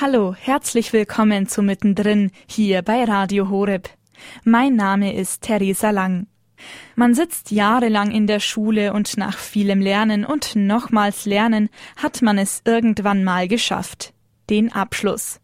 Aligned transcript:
Hallo, 0.00 0.34
herzlich 0.34 0.92
willkommen 0.92 1.46
zu 1.46 1.62
Mittendrin 1.62 2.32
hier 2.48 2.82
bei 2.82 3.04
Radio 3.04 3.48
Horeb. 3.48 3.88
Mein 4.42 4.74
Name 4.74 5.14
ist 5.14 5.42
Theresa 5.42 5.90
Lang. 5.90 6.26
Man 6.96 7.14
sitzt 7.14 7.52
jahrelang 7.52 8.10
in 8.10 8.26
der 8.26 8.40
Schule 8.40 8.92
und 8.92 9.16
nach 9.18 9.38
vielem 9.38 9.80
Lernen 9.80 10.24
und 10.24 10.56
nochmals 10.56 11.26
Lernen 11.26 11.68
hat 11.94 12.22
man 12.22 12.38
es 12.38 12.60
irgendwann 12.64 13.22
mal 13.22 13.46
geschafft. 13.46 14.14
Den 14.50 14.72
Abschluss. 14.72 15.40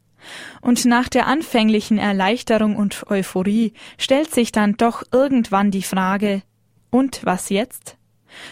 Und 0.60 0.84
nach 0.84 1.08
der 1.08 1.28
anfänglichen 1.28 1.98
Erleichterung 1.98 2.74
und 2.74 3.08
Euphorie 3.08 3.72
stellt 3.98 4.34
sich 4.34 4.50
dann 4.50 4.76
doch 4.76 5.04
irgendwann 5.12 5.70
die 5.70 5.84
Frage, 5.84 6.42
und 6.90 7.24
was 7.24 7.50
jetzt? 7.50 7.98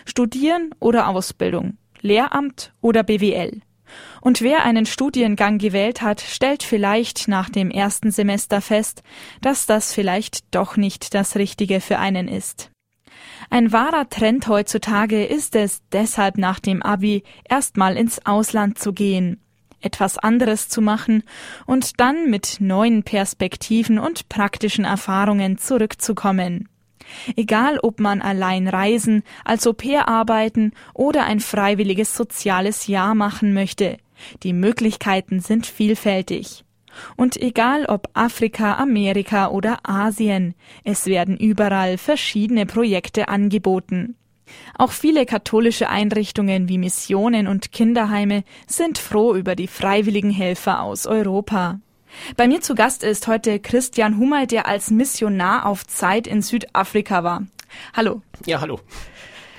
Studieren 0.05 0.71
oder 0.79 1.09
Ausbildung? 1.09 1.77
Lehramt 2.03 2.73
oder 2.81 3.03
BWL? 3.03 3.63
Und 4.21 4.43
wer 4.43 4.65
einen 4.65 4.87
Studiengang 4.87 5.59
gewählt 5.59 6.03
hat, 6.03 6.21
stellt 6.21 6.63
vielleicht 6.63 7.29
nach 7.29 7.49
dem 7.49 7.71
ersten 7.71 8.11
Semester 8.11 8.61
fest, 8.61 9.03
dass 9.41 9.67
das 9.67 9.93
vielleicht 9.93 10.55
doch 10.55 10.77
nicht 10.77 11.15
das 11.15 11.37
Richtige 11.37 11.81
für 11.81 11.99
einen 11.99 12.29
ist. 12.29 12.71
Ein 13.51 13.73
wahrer 13.73 14.09
Trend 14.09 14.49
heutzutage 14.49 15.25
ist 15.25 15.57
es, 15.57 15.83
deshalb 15.93 16.37
nach 16.37 16.61
dem 16.61 16.83
Abi 16.83 17.23
erstmal 17.49 17.97
ins 17.97 18.25
Ausland 18.27 18.79
zu 18.79 18.93
gehen, 18.93 19.41
etwas 19.81 20.19
anderes 20.19 20.69
zu 20.69 20.83
machen 20.83 21.23
und 21.67 22.01
dann 22.01 22.29
mit 22.31 22.57
neuen 22.61 23.05
Perspektiven 23.05 23.99
und 23.99 24.29
praktischen 24.29 24.85
Erfahrungen 24.85 25.57
zurückzukommen. 25.57 26.69
Egal 27.37 27.79
ob 27.83 28.01
man 28.01 28.21
allein 28.21 28.69
reisen, 28.69 29.23
als 29.45 29.67
Au 29.67 29.73
pair 29.73 30.09
arbeiten 30.09 30.73
oder 30.93 31.25
ein 31.25 31.41
freiwilliges 31.41 32.15
soziales 32.15 32.87
Jahr 32.87 33.15
machen 33.15 33.55
möchte. 33.55 33.97
Die 34.43 34.53
Möglichkeiten 34.53 35.41
sind 35.41 35.67
vielfältig. 35.67 36.65
Und 37.17 37.37
egal 37.37 37.85
ob 37.87 38.09
Afrika, 38.15 38.75
Amerika 38.75 39.49
oder 39.49 39.79
Asien, 39.83 40.55
es 40.85 41.07
werden 41.07 41.37
überall 41.37 41.99
verschiedene 41.99 42.67
Projekte 42.67 43.29
angeboten. 43.29 44.17
Auch 44.77 44.93
viele 44.93 45.27
katholische 45.27 45.89
Einrichtungen 45.89 46.69
wie 46.69 46.79
Missionen 46.79 47.47
und 47.47 47.73
Kinderheime 47.73 48.45
sind 48.67 48.99
froh 48.99 49.35
über 49.35 49.55
die 49.55 49.69
freiwilligen 49.69 50.31
Helfer 50.31 50.83
aus 50.83 51.07
Europa. 51.07 51.81
Bei 52.37 52.49
mir 52.49 52.61
zu 52.61 52.75
Gast 52.75 53.03
ist 53.05 53.29
heute 53.29 53.61
Christian 53.61 54.19
Hummer, 54.19 54.47
der 54.47 54.67
als 54.67 54.91
Missionar 54.91 55.67
auf 55.67 55.87
Zeit 55.87 56.27
in 56.27 56.41
Südafrika 56.41 57.23
war. 57.23 57.43
Hallo. 57.95 58.23
Ja, 58.47 58.61
hallo. 58.61 58.81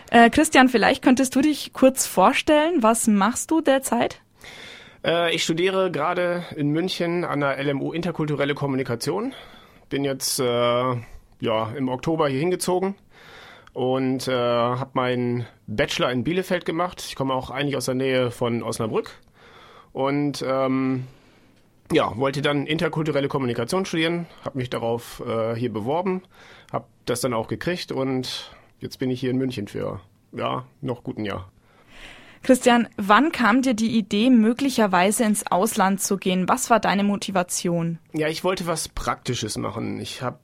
Äh, 0.10 0.32
Christian, 0.32 0.70
vielleicht 0.70 1.04
könntest 1.04 1.36
du 1.36 1.42
dich 1.42 1.74
kurz 1.74 2.08
vorstellen. 2.08 2.82
Was 2.82 3.08
machst 3.08 3.52
du 3.52 3.62
derzeit? 3.62 4.22
Äh, 5.04 5.34
ich 5.34 5.44
studiere 5.44 5.92
gerade 5.92 6.44
in 6.56 6.70
München 6.70 7.24
an 7.24 7.40
der 7.40 7.64
LMU 7.64 7.94
Interkulturelle 7.94 8.56
Kommunikation. 8.56 9.34
Bin 9.90 10.04
jetzt 10.04 10.40
äh, 10.40 10.44
ja, 10.44 11.72
im 11.76 11.90
Oktober 11.90 12.28
hier 12.28 12.40
hingezogen 12.40 12.96
und 13.74 14.28
äh, 14.28 14.34
habe 14.34 14.92
meinen 14.94 15.46
Bachelor 15.68 16.12
in 16.12 16.24
Bielefeld 16.24 16.66
gemacht. 16.66 17.04
Ich 17.08 17.16
komme 17.16 17.34
auch 17.34 17.50
eigentlich 17.50 17.78
aus 17.78 17.86
der 17.86 17.96
Nähe 17.96 18.32
von 18.32 18.62
Osnabrück. 18.62 19.20
Und 19.94 20.44
ähm, 20.48 21.06
ja, 21.92 22.16
wollte 22.18 22.42
dann 22.42 22.68
interkulturelle 22.68 23.28
Kommunikation 23.28 23.86
studieren, 23.86 24.28
habe 24.46 24.60
mich 24.60 24.70
darauf 24.70 25.24
äh, 25.26 25.56
hier 25.56 25.74
beworben, 25.74 26.22
habe 26.72 26.86
das 27.06 27.22
dann 27.22 27.34
auch 27.34 27.48
gekriegt 27.48 27.92
und 27.92 28.52
jetzt 28.80 29.00
bin 29.00 29.10
ich 29.10 29.20
hier 29.20 29.32
in 29.32 29.38
München 29.38 29.68
für 29.68 30.00
ja 30.32 30.66
noch 30.82 31.04
guten 31.04 31.26
Jahr. 31.26 31.52
Christian, 32.44 32.88
wann 32.98 33.32
kam 33.32 33.62
dir 33.62 33.74
die 33.74 33.98
Idee, 33.98 34.30
möglicherweise 34.30 35.24
ins 35.24 35.46
Ausland 35.52 36.02
zu 36.02 36.18
gehen? 36.18 36.48
Was 36.48 36.70
war 36.70 36.80
deine 36.80 37.04
Motivation? 37.04 38.00
Ja, 38.14 38.28
ich 38.28 38.44
wollte 38.44 38.66
was 38.66 38.88
Praktisches 38.88 39.58
machen. 39.58 40.00
Ich 40.00 40.22
habe 40.22 40.40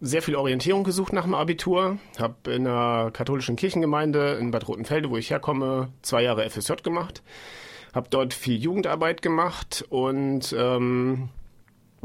sehr 0.00 0.22
viel 0.22 0.36
Orientierung 0.36 0.84
gesucht 0.84 1.12
nach 1.12 1.24
dem 1.24 1.34
Abitur, 1.34 1.98
habe 2.18 2.52
in 2.52 2.66
einer 2.66 3.10
katholischen 3.10 3.56
Kirchengemeinde 3.56 4.34
in 4.40 4.50
Bad 4.50 4.68
Rotenfelde, 4.68 5.10
wo 5.10 5.16
ich 5.16 5.30
herkomme, 5.30 5.88
zwei 6.02 6.22
Jahre 6.22 6.48
FSJ 6.48 6.74
gemacht 6.82 7.22
habe 7.94 8.08
dort 8.10 8.34
viel 8.34 8.60
Jugendarbeit 8.62 9.22
gemacht 9.22 9.84
und 9.88 10.54
ähm, 10.56 11.28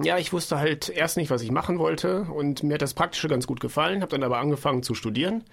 ja, 0.02 0.18
ich 0.18 0.34
wusste 0.34 0.58
halt 0.58 0.90
erst 0.90 1.16
nicht, 1.18 1.30
was 1.30 1.42
ich 1.42 1.52
machen 1.52 1.80
wollte 1.80 2.22
und 2.24 2.64
mir 2.64 2.74
hat 2.74 2.82
das 2.82 2.94
Praktische 2.94 3.28
ganz 3.28 3.48
gut 3.48 3.60
gefallen, 3.60 4.02
habe 4.02 4.12
dann 4.12 4.24
aber 4.24 4.40
angefangen 4.40 4.84
zu 4.84 4.94
studieren, 4.94 5.44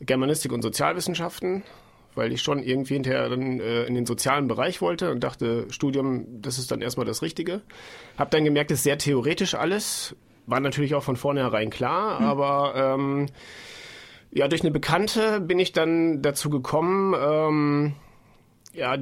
Germanistik 0.00 0.52
und 0.52 0.62
Sozialwissenschaften, 0.62 1.62
weil 2.16 2.32
ich 2.32 2.42
schon 2.42 2.62
irgendwie 2.62 2.94
hinterher 2.94 3.28
dann 3.28 3.60
äh, 3.60 3.84
in 3.84 3.94
den 3.94 4.06
sozialen 4.06 4.48
Bereich 4.48 4.80
wollte 4.80 5.10
und 5.10 5.22
dachte, 5.22 5.66
Studium, 5.70 6.26
das 6.40 6.58
ist 6.58 6.70
dann 6.70 6.82
erstmal 6.82 7.06
das 7.06 7.22
Richtige. 7.22 7.62
Habe 8.18 8.30
dann 8.30 8.44
gemerkt, 8.44 8.70
es 8.70 8.78
ist 8.78 8.84
sehr 8.84 8.98
theoretisch 8.98 9.54
alles, 9.54 10.16
war 10.46 10.60
natürlich 10.60 10.94
auch 10.94 11.02
von 11.02 11.16
vornherein 11.16 11.70
klar, 11.70 12.20
mhm. 12.20 12.26
aber 12.26 12.74
ähm, 12.74 13.26
ja, 14.32 14.48
durch 14.48 14.62
eine 14.62 14.70
Bekannte 14.70 15.40
bin 15.40 15.58
ich 15.58 15.72
dann 15.72 16.22
dazu 16.22 16.50
gekommen, 16.50 17.14
ähm, 17.18 17.94
ja, 18.74 18.98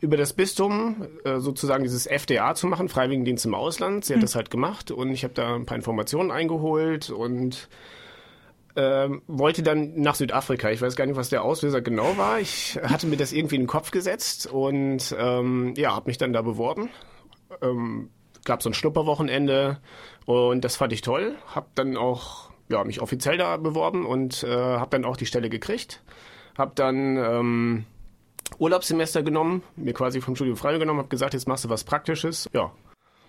über 0.00 0.16
das 0.16 0.32
Bistum 0.32 1.06
äh, 1.24 1.40
sozusagen 1.40 1.82
dieses 1.82 2.06
FDA 2.06 2.54
zu 2.54 2.68
machen, 2.68 2.88
Freiwilligendienst 2.88 3.44
im 3.44 3.54
Ausland. 3.54 4.04
Sie 4.04 4.12
hat 4.12 4.18
mhm. 4.18 4.22
das 4.24 4.36
halt 4.36 4.50
gemacht 4.50 4.92
und 4.92 5.10
ich 5.10 5.24
habe 5.24 5.34
da 5.34 5.54
ein 5.54 5.66
paar 5.66 5.76
Informationen 5.76 6.30
eingeholt 6.30 7.10
und 7.10 7.68
äh, 8.76 9.08
wollte 9.26 9.62
dann 9.62 10.00
nach 10.00 10.14
Südafrika. 10.14 10.70
Ich 10.70 10.82
weiß 10.82 10.96
gar 10.96 11.06
nicht, 11.06 11.16
was 11.16 11.30
der 11.30 11.42
Auslöser 11.42 11.80
genau 11.80 12.16
war. 12.16 12.40
Ich 12.40 12.78
hatte 12.82 13.06
mir 13.06 13.16
das 13.16 13.32
irgendwie 13.32 13.56
in 13.56 13.62
den 13.62 13.66
Kopf 13.68 13.90
gesetzt 13.90 14.46
und 14.46 15.14
ähm, 15.18 15.74
ja, 15.76 15.94
habe 15.94 16.08
mich 16.08 16.18
dann 16.18 16.32
da 16.32 16.42
beworben. 16.42 16.90
Ähm, 17.62 18.10
gab 18.44 18.62
so 18.62 18.70
ein 18.70 18.74
Schnupperwochenende 18.74 19.78
und 20.24 20.64
das 20.64 20.76
fand 20.76 20.92
ich 20.92 21.00
toll. 21.00 21.34
Habe 21.54 21.66
dann 21.74 21.96
auch 21.96 22.50
ja, 22.68 22.84
mich 22.84 23.00
offiziell 23.00 23.36
da 23.36 23.56
beworben 23.56 24.06
und 24.06 24.42
äh, 24.42 24.48
habe 24.48 24.90
dann 24.90 25.04
auch 25.04 25.16
die 25.16 25.26
Stelle 25.26 25.48
gekriegt. 25.48 26.02
Habe 26.56 26.72
dann 26.74 27.16
ähm, 27.16 27.84
Urlaubssemester 28.58 29.22
genommen, 29.22 29.62
mir 29.76 29.92
quasi 29.92 30.20
vom 30.20 30.36
Studium 30.36 30.56
freigenommen, 30.56 30.98
habe 30.98 31.08
gesagt, 31.08 31.34
jetzt 31.34 31.48
machst 31.48 31.64
du 31.64 31.68
was 31.68 31.84
Praktisches. 31.84 32.48
Ja, 32.52 32.72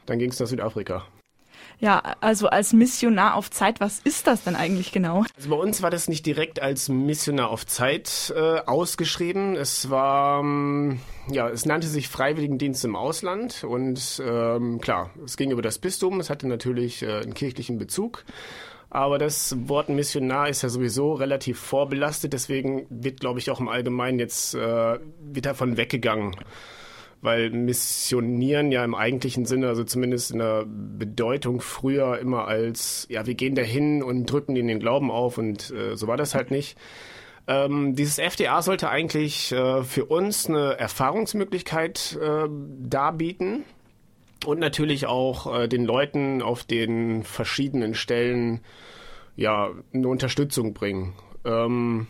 dann 0.06 0.20
ging 0.20 0.30
es 0.30 0.40
nach 0.40 0.48
Südafrika. 0.48 1.06
Ja, 1.80 2.02
also 2.22 2.48
als 2.48 2.74
Missionar 2.74 3.36
auf 3.36 3.52
Zeit, 3.52 3.80
was 3.80 4.00
ist 4.00 4.26
das 4.26 4.44
denn 4.44 4.56
eigentlich 4.56 4.92
genau? 4.92 5.24
Also 5.36 5.50
bei 5.50 5.56
uns 5.56 5.84
war 5.84 5.92
das 5.92 6.08
nicht 6.08 6.26
direkt 6.26 6.60
als 6.60 6.90
Missionar 6.90 7.50
auf 7.50 7.68
Zeit 7.68 8.34
äh, 8.36 8.60
ausgeschrieben. 8.62 9.56
Es 9.56 9.92
war, 9.92 10.40
ähm, 10.40 11.00
ja, 11.30 11.48
es 11.50 11.66
nannte 11.66 11.88
sich 11.88 12.08
Freiwilligendienst 12.08 12.84
im 12.84 12.96
Ausland 12.96 13.64
und 13.64 14.22
ähm, 14.26 14.82
klar, 14.82 15.12
es 15.24 15.38
ging 15.38 15.52
über 15.52 15.62
das 15.62 15.78
Bistum, 15.78 16.20
es 16.20 16.32
hatte 16.32 16.48
natürlich 16.48 17.04
äh, 17.04 17.20
einen 17.22 17.36
kirchlichen 17.36 17.78
Bezug. 17.78 18.26
Aber 18.90 19.20
das 19.20 19.56
Wort 19.68 19.90
Missionar 19.90 20.50
ist 20.50 20.64
ja 20.64 20.70
sowieso 20.70 21.14
relativ 21.14 21.60
vorbelastet, 21.60 22.34
deswegen 22.34 22.88
wird, 22.90 23.20
glaube 23.20 23.38
ich, 23.38 23.52
auch 23.52 23.60
im 23.60 23.68
Allgemeinen 23.68 24.18
jetzt 24.18 24.56
äh, 24.56 25.00
wird 25.20 25.46
davon 25.46 25.78
weggegangen. 25.78 26.36
Weil 27.22 27.50
Missionieren 27.50 28.72
ja 28.72 28.86
im 28.86 28.94
eigentlichen 28.94 29.46
Sinne, 29.46 29.68
also 29.68 29.84
zumindest 29.84 30.32
in 30.32 30.40
der 30.40 30.66
Bedeutung 30.68 31.62
früher 31.62 32.20
immer 32.20 32.48
als, 32.48 33.08
ja, 33.10 33.26
wir 33.26 33.34
gehen 33.34 33.56
dahin 33.56 34.04
und 34.04 34.26
drücken 34.28 34.56
ihnen 34.56 34.68
den 34.68 34.80
Glauben 34.80 35.10
auf 35.10 35.38
und 35.38 35.72
äh, 35.72 35.96
so 35.96 36.08
war 36.08 36.18
das 36.18 36.36
halt 36.36 36.52
nicht. 36.52 36.78
Ähm, 37.48 37.96
dieses 37.96 38.20
FDA 38.20 38.62
sollte 38.62 38.90
eigentlich 38.90 39.52
äh, 39.52 39.84
für 39.84 40.06
uns 40.06 40.48
eine 40.48 40.78
Erfahrungsmöglichkeit 40.78 42.20
äh, 42.22 42.48
darbieten 42.80 43.64
und 44.46 44.60
natürlich 44.60 45.08
auch 45.08 45.62
äh, 45.62 45.68
den 45.68 45.86
Leuten 45.86 46.42
auf 46.42 46.64
den 46.64 47.24
verschiedenen 47.24 47.96
Stellen 47.96 48.60
ja 49.36 49.72
eine 49.94 50.08
Unterstützung 50.08 50.74
bringen. 50.74 51.14
Ähm, 51.46 52.08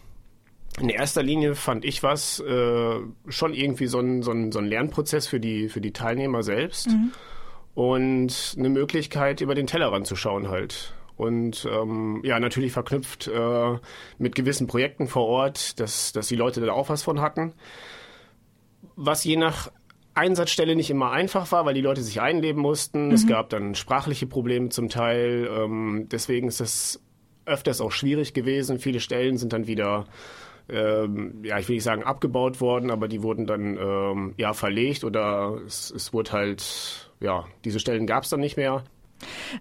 in 0.80 0.90
erster 0.90 1.24
Linie 1.24 1.56
fand 1.56 1.86
ich 1.86 2.04
was 2.04 2.40
äh, 2.40 3.00
schon 3.28 3.54
irgendwie 3.54 3.88
so 3.88 4.00
ein, 4.00 4.22
so, 4.22 4.32
ein, 4.32 4.52
so 4.52 4.60
ein 4.60 4.66
Lernprozess 4.66 5.28
für 5.28 5.40
die, 5.40 5.70
für 5.70 5.82
die 5.82 5.92
Teilnehmer 5.92 6.44
selbst 6.44 6.90
mhm. 6.90 7.12
und 7.74 8.56
eine 8.58 8.70
Möglichkeit, 8.70 9.42
über 9.42 9.56
den 9.56 9.68
Tellerrand 9.68 10.06
zu 10.06 10.16
schauen 10.16 10.50
halt. 10.50 10.94
Und 11.16 11.68
ähm, 11.72 12.22
ja, 12.24 12.40
natürlich 12.40 12.72
verknüpft 12.72 13.28
äh, 13.28 13.78
mit 14.20 14.36
gewissen 14.36 14.68
Projekten 14.68 15.08
vor 15.08 15.26
Ort, 15.26 15.80
dass, 15.80 16.12
dass 16.12 16.28
die 16.28 16.36
Leute 16.36 16.62
da 16.62 16.72
auch 16.72 16.90
was 16.90 17.02
von 17.02 17.22
hatten. 17.22 17.54
Was 18.96 19.24
je 19.24 19.36
nach 19.36 19.72
Einsatzstelle 20.14 20.76
nicht 20.76 20.90
immer 20.92 21.12
einfach 21.12 21.52
war, 21.52 21.66
weil 21.66 21.74
die 21.74 21.82
Leute 21.82 22.02
sich 22.02 22.22
einleben 22.22 22.62
mussten. 22.62 23.08
Mhm. 23.08 23.14
Es 23.14 23.28
gab 23.28 23.50
dann 23.50 23.74
sprachliche 23.74 24.28
Probleme 24.28 24.70
zum 24.70 24.90
Teil. 24.90 25.50
Ähm, 25.52 26.08
deswegen 26.12 26.48
ist 26.48 26.62
es 26.62 27.02
öfters 27.46 27.82
auch 27.82 27.92
schwierig 27.92 28.34
gewesen. 28.34 28.80
Viele 28.80 29.00
Stellen 29.00 29.38
sind 29.38 29.54
dann 29.54 29.68
wieder, 29.68 30.06
ähm, 30.70 31.44
ja, 31.44 31.60
ich 31.60 31.68
will 31.68 31.76
nicht 31.76 31.84
sagen 31.84 32.04
abgebaut 32.04 32.60
worden, 32.62 32.92
aber 32.92 33.08
die 33.08 33.24
wurden 33.24 33.46
dann 33.46 33.78
ähm, 33.78 34.34
ja 34.38 34.54
verlegt 34.54 35.04
oder 35.04 35.60
es, 35.66 35.92
es 35.92 36.14
wurde 36.14 36.32
halt, 36.32 37.10
ja, 37.20 37.46
diese 37.64 37.80
Stellen 37.80 38.06
gab 38.08 38.24
es 38.24 38.30
dann 38.30 38.40
nicht 38.40 38.58
mehr. 38.58 38.84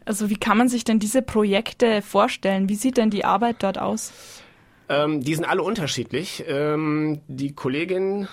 Also 0.04 0.28
wie 0.28 0.36
kann 0.36 0.58
man 0.58 0.68
sich 0.68 0.84
denn 0.84 0.98
diese 0.98 1.22
Projekte 1.22 2.02
vorstellen? 2.02 2.68
Wie 2.68 2.74
sieht 2.74 2.96
denn 2.96 3.10
die 3.10 3.24
Arbeit 3.24 3.56
dort 3.60 3.78
aus? 3.78 4.12
Ähm, 4.88 5.22
die 5.22 5.34
sind 5.34 5.44
alle 5.44 5.62
unterschiedlich. 5.62 6.44
Ähm, 6.46 7.20
die 7.28 7.54
Kollegin, 7.54 8.28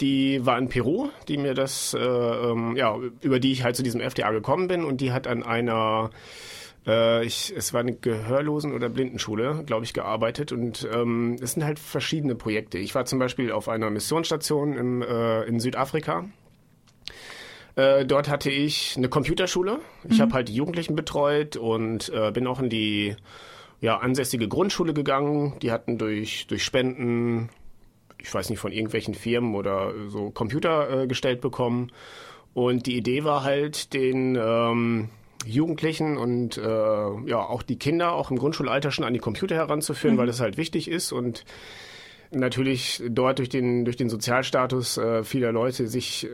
die 0.00 0.44
war 0.44 0.58
in 0.58 0.68
Peru, 0.68 1.08
die 1.26 1.38
mir 1.38 1.54
das, 1.54 1.94
äh, 1.94 1.98
ähm, 1.98 2.76
ja, 2.76 2.96
über 3.20 3.40
die 3.40 3.52
ich 3.52 3.64
halt 3.64 3.76
zu 3.76 3.82
diesem 3.82 4.00
FDA 4.00 4.30
gekommen 4.30 4.68
bin 4.68 4.84
und 4.84 5.00
die 5.00 5.12
hat 5.12 5.26
an 5.26 5.42
einer 5.42 6.10
äh, 6.88 7.24
ich, 7.24 7.54
es 7.54 7.72
war 7.72 7.80
eine 7.80 7.92
Gehörlosen- 7.92 8.74
oder 8.74 8.88
Blindenschule, 8.88 9.62
glaube 9.66 9.84
ich, 9.84 9.92
gearbeitet 9.92 10.50
und 10.50 10.88
ähm, 10.92 11.36
es 11.40 11.52
sind 11.52 11.64
halt 11.64 11.78
verschiedene 11.78 12.34
Projekte. 12.34 12.78
Ich 12.78 12.94
war 12.94 13.04
zum 13.04 13.18
Beispiel 13.18 13.52
auf 13.52 13.68
einer 13.68 13.90
Missionsstation 13.90 14.76
im, 14.76 15.02
äh, 15.02 15.42
in 15.42 15.60
Südafrika. 15.60 16.24
Äh, 17.76 18.06
dort 18.06 18.28
hatte 18.28 18.50
ich 18.50 18.96
eine 18.96 19.08
Computerschule. 19.08 19.78
Ich 20.08 20.18
mhm. 20.18 20.22
habe 20.22 20.32
halt 20.32 20.48
die 20.48 20.54
Jugendlichen 20.54 20.96
betreut 20.96 21.56
und 21.56 22.08
äh, 22.08 22.32
bin 22.32 22.46
auch 22.46 22.60
in 22.60 22.70
die 22.70 23.14
ja, 23.80 23.98
ansässige 23.98 24.48
Grundschule 24.48 24.94
gegangen. 24.94 25.58
Die 25.60 25.70
hatten 25.70 25.98
durch, 25.98 26.46
durch 26.48 26.64
Spenden, 26.64 27.50
ich 28.20 28.32
weiß 28.32 28.50
nicht, 28.50 28.58
von 28.58 28.72
irgendwelchen 28.72 29.14
Firmen 29.14 29.54
oder 29.54 29.92
so 30.08 30.30
Computer 30.30 31.02
äh, 31.02 31.06
gestellt 31.06 31.40
bekommen. 31.40 31.92
Und 32.54 32.86
die 32.86 32.96
Idee 32.96 33.22
war 33.22 33.44
halt, 33.44 33.92
den 33.92 34.36
ähm, 34.40 35.10
Jugendlichen 35.46 36.16
und 36.16 36.58
äh, 36.58 36.60
ja 36.62 37.38
auch 37.38 37.62
die 37.62 37.78
Kinder 37.78 38.12
auch 38.12 38.30
im 38.30 38.38
Grundschulalter 38.38 38.90
schon 38.90 39.04
an 39.04 39.12
die 39.12 39.18
Computer 39.18 39.54
heranzuführen, 39.54 40.16
mhm. 40.16 40.20
weil 40.20 40.26
das 40.26 40.40
halt 40.40 40.56
wichtig 40.56 40.90
ist 40.90 41.12
und 41.12 41.44
natürlich 42.30 43.02
dort 43.08 43.38
durch 43.38 43.48
den 43.48 43.84
durch 43.84 43.96
den 43.96 44.10
Sozialstatus 44.10 44.98
äh, 44.98 45.24
vieler 45.24 45.52
Leute 45.52 45.86
sich 45.86 46.24
äh, 46.24 46.28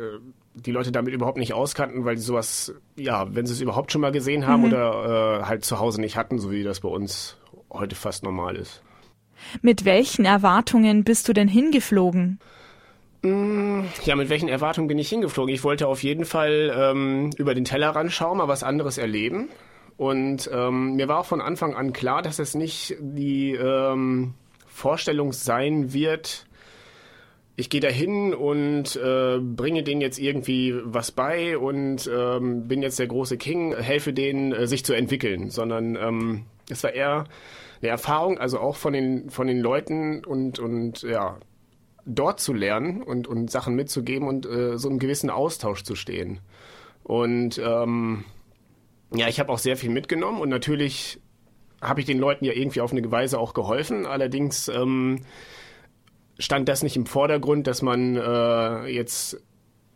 die 0.54 0.72
Leute 0.72 0.92
damit 0.92 1.14
überhaupt 1.14 1.38
nicht 1.38 1.52
auskannten, 1.52 2.04
weil 2.04 2.16
sie 2.16 2.24
sowas 2.24 2.74
ja, 2.96 3.32
wenn 3.34 3.46
sie 3.46 3.52
es 3.52 3.60
überhaupt 3.60 3.92
schon 3.92 4.00
mal 4.00 4.12
gesehen 4.12 4.46
haben 4.46 4.62
mhm. 4.62 4.68
oder 4.68 5.40
äh, 5.40 5.44
halt 5.44 5.64
zu 5.64 5.78
Hause 5.78 6.00
nicht 6.00 6.16
hatten, 6.16 6.38
so 6.38 6.50
wie 6.50 6.62
das 6.62 6.80
bei 6.80 6.88
uns 6.88 7.36
heute 7.70 7.96
fast 7.96 8.24
normal 8.24 8.56
ist. 8.56 8.82
Mit 9.62 9.84
welchen 9.84 10.24
Erwartungen 10.24 11.04
bist 11.04 11.28
du 11.28 11.32
denn 11.32 11.48
hingeflogen? 11.48 12.38
Mm, 13.24 13.84
ja, 14.04 14.16
mit 14.16 14.28
welchen 14.28 14.48
Erwartungen 14.48 14.86
bin 14.86 14.98
ich 14.98 15.08
hingeflogen? 15.08 15.54
Ich 15.54 15.64
wollte 15.64 15.88
auf 15.88 16.02
jeden 16.02 16.24
Fall 16.24 16.72
ähm, 16.76 17.30
über 17.38 17.54
den 17.54 17.64
Tellerrand 17.64 18.12
schauen, 18.12 18.38
mal 18.38 18.48
was 18.48 18.62
anderes 18.62 18.98
erleben. 18.98 19.48
Und 19.96 20.50
ähm, 20.52 20.94
mir 20.96 21.08
war 21.08 21.20
auch 21.20 21.26
von 21.26 21.40
Anfang 21.40 21.74
an 21.74 21.92
klar, 21.92 22.20
dass 22.20 22.38
es 22.38 22.54
nicht 22.54 22.96
die 23.00 23.52
ähm, 23.54 24.34
Vorstellung 24.66 25.32
sein 25.32 25.92
wird, 25.92 26.46
ich 27.56 27.70
gehe 27.70 27.80
dahin 27.80 28.34
und 28.34 28.96
äh, 28.96 29.38
bringe 29.38 29.84
denen 29.84 30.00
jetzt 30.00 30.18
irgendwie 30.18 30.74
was 30.84 31.12
bei 31.12 31.56
und 31.56 32.10
ähm, 32.12 32.66
bin 32.66 32.82
jetzt 32.82 32.98
der 32.98 33.06
große 33.06 33.36
King, 33.36 33.76
helfe 33.76 34.12
denen, 34.12 34.52
äh, 34.52 34.66
sich 34.66 34.84
zu 34.84 34.92
entwickeln, 34.92 35.50
sondern 35.50 35.94
ähm, 35.94 36.46
es 36.68 36.82
war 36.82 36.92
eher 36.92 37.26
eine 37.80 37.90
Erfahrung, 37.90 38.38
also 38.38 38.58
auch 38.58 38.74
von 38.74 38.92
den 38.92 39.30
von 39.30 39.46
den 39.46 39.60
Leuten 39.60 40.24
und 40.24 40.58
und 40.58 41.02
ja 41.02 41.38
dort 42.06 42.40
zu 42.40 42.52
lernen 42.52 43.02
und, 43.02 43.26
und 43.26 43.50
Sachen 43.50 43.74
mitzugeben 43.74 44.28
und 44.28 44.46
äh, 44.46 44.78
so 44.78 44.88
im 44.88 44.98
gewissen 44.98 45.30
Austausch 45.30 45.82
zu 45.82 45.94
stehen. 45.94 46.40
Und 47.02 47.60
ähm, 47.64 48.24
ja, 49.14 49.28
ich 49.28 49.40
habe 49.40 49.52
auch 49.52 49.58
sehr 49.58 49.76
viel 49.76 49.90
mitgenommen 49.90 50.40
und 50.40 50.48
natürlich 50.48 51.20
habe 51.80 52.00
ich 52.00 52.06
den 52.06 52.18
Leuten 52.18 52.44
ja 52.44 52.52
irgendwie 52.52 52.80
auf 52.80 52.92
eine 52.92 53.10
Weise 53.10 53.38
auch 53.38 53.54
geholfen. 53.54 54.06
Allerdings 54.06 54.68
ähm, 54.68 55.20
stand 56.38 56.68
das 56.68 56.82
nicht 56.82 56.96
im 56.96 57.06
Vordergrund, 57.06 57.66
dass 57.66 57.82
man 57.82 58.16
äh, 58.16 58.86
jetzt 58.86 59.42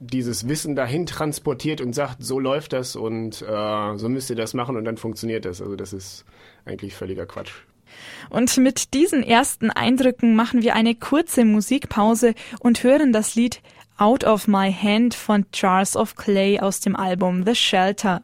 dieses 0.00 0.49
Wissen 0.49 0.76
dahin 0.76 1.06
transportiert 1.06 1.81
und 1.81 1.93
sagt, 1.93 2.22
so 2.22 2.38
läuft 2.38 2.72
das 2.72 2.94
und 2.94 3.43
äh, 3.43 3.99
so 3.99 4.08
müsst 4.08 4.31
ihr 4.31 4.37
das 4.37 4.55
machen 4.55 4.76
und 4.76 4.84
dann 4.84 4.96
funktioniert 4.96 5.44
das. 5.44 5.60
Also 5.60 5.75
das 5.75 5.93
ist 5.93 6.25
eigentlich 6.64 6.94
völliger 6.94 7.26
Quatsch. 7.26 7.52
Und 8.31 8.56
mit 8.58 8.94
diesen 8.94 9.23
ersten 9.23 9.70
Eindrücken 9.70 10.35
machen 10.35 10.62
wir 10.62 10.75
eine 10.75 10.94
kurze 10.94 11.44
Musikpause 11.44 12.35
und 12.61 12.82
hören 12.82 13.12
das 13.12 13.35
Lied 13.35 13.61
Out 13.96 14.25
of 14.25 14.46
My 14.46 14.73
Hand 14.73 15.14
von 15.14 15.50
Charles 15.50 15.96
of 15.96 16.14
Clay 16.14 16.61
aus 16.61 16.81
dem 16.81 16.94
Album 16.94 17.44
The 17.44 17.55
Shelter. 17.55 18.23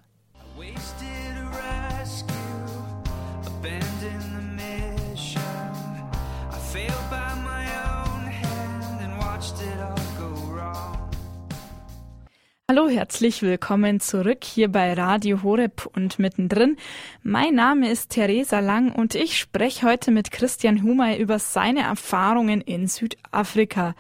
Hallo, 12.71 12.89
herzlich 12.89 13.43
willkommen 13.43 14.01
zurück 14.01 14.43
hier 14.43 14.69
bei 14.69 14.95
Radio 14.95 15.43
Horeb 15.43 15.85
und 15.95 16.19
mittendrin. 16.19 16.79
Mein 17.23 17.57
Name 17.57 17.91
ist 17.91 18.09
Theresa 18.09 18.61
Lang 18.61 18.91
und 18.91 19.15
ich 19.15 19.39
spreche 19.39 19.87
heute 19.87 20.11
mit 20.11 20.31
Christian 20.31 20.83
Humay 20.83 21.21
über 21.21 21.39
seine 21.39 21.83
Erfahrungen 21.83 22.63
in 22.63 22.89
Südafrika. 22.89 23.95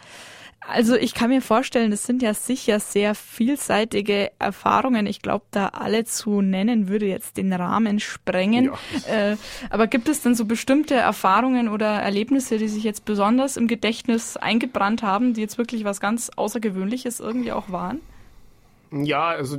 Also 0.66 0.96
ich 0.96 1.12
kann 1.12 1.28
mir 1.28 1.42
vorstellen, 1.42 1.90
das 1.90 2.06
sind 2.06 2.22
ja 2.22 2.32
sicher 2.32 2.80
sehr 2.80 3.14
vielseitige 3.14 4.30
Erfahrungen. 4.38 5.06
Ich 5.06 5.20
glaube, 5.20 5.44
da 5.50 5.68
alle 5.68 6.06
zu 6.06 6.40
nennen 6.40 6.88
würde 6.88 7.04
jetzt 7.04 7.36
den 7.36 7.52
Rahmen 7.52 8.00
sprengen. 8.00 8.70
Ja. 9.06 9.32
Äh, 9.32 9.36
aber 9.68 9.88
gibt 9.88 10.08
es 10.08 10.22
denn 10.22 10.34
so 10.34 10.46
bestimmte 10.46 10.94
Erfahrungen 10.94 11.68
oder 11.68 12.00
Erlebnisse, 12.00 12.56
die 12.56 12.68
sich 12.68 12.82
jetzt 12.82 13.04
besonders 13.04 13.58
im 13.58 13.68
Gedächtnis 13.68 14.38
eingebrannt 14.38 15.02
haben, 15.02 15.34
die 15.34 15.42
jetzt 15.42 15.58
wirklich 15.58 15.84
was 15.84 16.00
ganz 16.00 16.30
Außergewöhnliches 16.34 17.20
irgendwie 17.20 17.52
auch 17.52 17.68
waren? 17.68 18.00
Ja, 19.02 19.28
also 19.28 19.56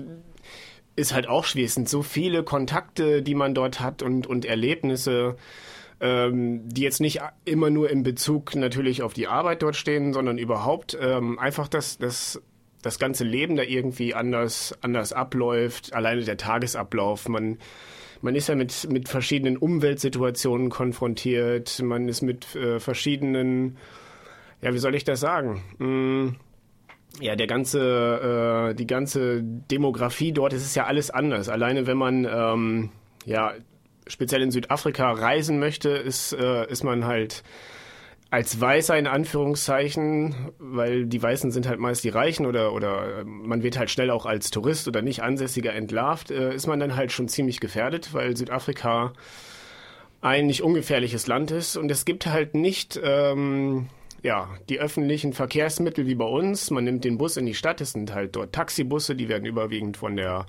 ist 0.96 1.14
halt 1.14 1.28
auch 1.28 1.44
schwierig. 1.44 1.70
Es 1.70 1.76
sind 1.76 1.90
so 1.90 2.02
viele 2.02 2.44
Kontakte, 2.44 3.22
die 3.22 3.36
man 3.36 3.54
dort 3.54 3.80
hat 3.80 4.02
und, 4.02 4.28
und 4.28 4.46
Erlebnisse, 4.46 5.36
ähm, 6.00 6.68
die 6.68 6.82
jetzt 6.82 7.02
nicht 7.02 7.22
immer 7.44 7.70
nur 7.70 7.90
in 7.90 8.04
Bezug 8.04 8.56
natürlich 8.56 9.02
auf 9.02 9.14
die 9.14 9.28
Arbeit 9.28 9.62
dort 9.62 9.76
stehen, 9.76 10.14
sondern 10.14 10.38
überhaupt 10.38 10.98
ähm, 11.00 11.38
einfach 11.40 11.68
das, 11.68 11.98
das, 11.98 12.42
das 12.82 13.00
ganze 13.00 13.24
Leben 13.24 13.56
da 13.56 13.64
irgendwie 13.64 14.14
anders, 14.14 14.74
anders 14.82 15.12
abläuft. 15.12 15.94
Alleine 15.94 16.24
der 16.24 16.38
Tagesablauf. 16.38 17.28
Man, 17.28 17.58
man 18.22 18.36
ist 18.36 18.48
ja 18.48 18.56
mit, 18.56 18.90
mit 18.90 19.10
verschiedenen 19.10 19.58
Umweltsituationen 19.58 20.70
konfrontiert. 20.70 21.82
Man 21.82 22.08
ist 22.08 22.22
mit 22.22 22.56
äh, 22.56 22.80
verschiedenen, 22.80 23.78
ja, 24.62 24.74
wie 24.74 24.80
soll 24.80 24.96
ich 24.96 25.04
das 25.04 25.20
sagen? 25.20 25.64
Hm, 25.78 26.36
ja, 27.20 27.36
der 27.36 27.48
ganze, 27.48 28.72
äh, 28.72 28.76
die 28.76 28.88
ganze 28.88 29.42
Demografie 29.44 30.32
dort, 30.32 30.54
es 30.54 30.64
ist 30.64 30.76
ja 30.76 30.86
alles 30.86 31.10
anders. 31.10 31.50
Alleine 31.50 31.88
wenn 31.88 31.98
man, 31.98 32.26
ähm, 32.26 32.90
ja, 33.26 33.54
speziell 34.08 34.42
in 34.42 34.52
Südafrika 34.52 35.12
reisen 35.12 35.60
möchte, 35.60 35.90
ist, 35.90 36.34
äh, 36.34 36.70
ist 36.70 36.84
man 36.84 37.06
halt 37.06 37.44
als 38.32 38.60
Weißer 38.60 38.98
in 38.98 39.08
Anführungszeichen, 39.08 40.52
weil 40.60 41.06
die 41.06 41.22
Weißen 41.22 41.52
sind 41.52 41.68
halt 41.68 41.80
meist 41.80 42.04
die 42.04 42.10
Reichen 42.10 42.46
oder, 42.46 42.74
oder 42.74 43.24
man 43.24 43.64
wird 43.64 43.78
halt 43.78 43.90
schnell 43.90 44.10
auch 44.10 44.26
als 44.26 44.52
Tourist 44.52 44.88
oder 44.88 45.02
nicht 45.02 45.24
Ansässiger 45.24 45.74
entlarvt, 45.74 46.32
äh, 46.32 46.54
ist 46.54 46.68
man 46.68 46.80
dann 46.80 46.96
halt 46.96 47.12
schon 47.12 47.28
ziemlich 47.28 47.60
gefährdet, 47.60 48.14
weil 48.14 48.36
Südafrika 48.36 49.14
ein 50.22 50.48
nicht 50.48 50.64
ungefährliches 50.64 51.28
Land 51.28 51.52
ist 51.52 51.78
und 51.78 51.90
es 51.92 52.04
gibt 52.04 52.26
halt 52.26 52.56
nicht 52.56 53.00
ähm, 53.02 53.88
ja, 54.24 54.50
die 54.70 54.80
öffentlichen 54.80 55.34
Verkehrsmittel 55.34 56.08
wie 56.08 56.16
bei 56.16 56.26
uns. 56.26 56.72
Man 56.72 56.84
nimmt 56.84 57.04
den 57.04 57.18
Bus 57.18 57.38
in 57.38 57.46
die 57.46 57.54
Stadt. 57.54 57.82
Es 57.82 57.92
sind 57.92 58.14
halt 58.14 58.36
dort 58.36 58.54
Taxibusse, 58.54 59.16
die 59.16 59.30
werden 59.30 59.46
überwiegend 59.46 59.98
von 59.98 60.16
der 60.16 60.46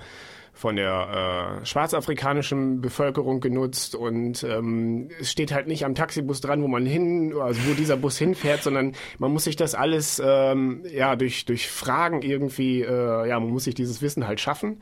von 0.57 0.77
der 0.77 1.61
äh, 1.61 1.67
schwarzafrikanischen 1.67 2.81
Bevölkerung 2.81 3.41
genutzt 3.41 3.95
und 3.95 4.43
ähm, 4.43 5.11
es 5.21 5.31
steht 5.31 5.53
halt 5.53 5.67
nicht 5.67 5.85
am 5.85 5.95
Taxibus 5.95 6.41
dran, 6.41 6.63
wo 6.63 6.67
man 6.67 6.87
hin, 6.87 7.35
also 7.39 7.61
wo 7.69 7.75
dieser 7.75 7.99
Bus 7.99 8.17
hinfährt, 8.17 8.63
sondern 8.63 8.95
man 9.19 9.33
muss 9.33 9.45
sich 9.45 9.57
das 9.57 9.75
alles 9.75 10.21
ähm, 10.25 10.83
ja 10.91 11.15
durch 11.15 11.45
durch 11.45 11.69
Fragen 11.69 12.23
irgendwie, 12.23 12.81
äh, 12.81 13.29
ja, 13.29 13.39
man 13.39 13.51
muss 13.51 13.65
sich 13.65 13.75
dieses 13.75 14.01
Wissen 14.01 14.27
halt 14.27 14.41
schaffen 14.41 14.81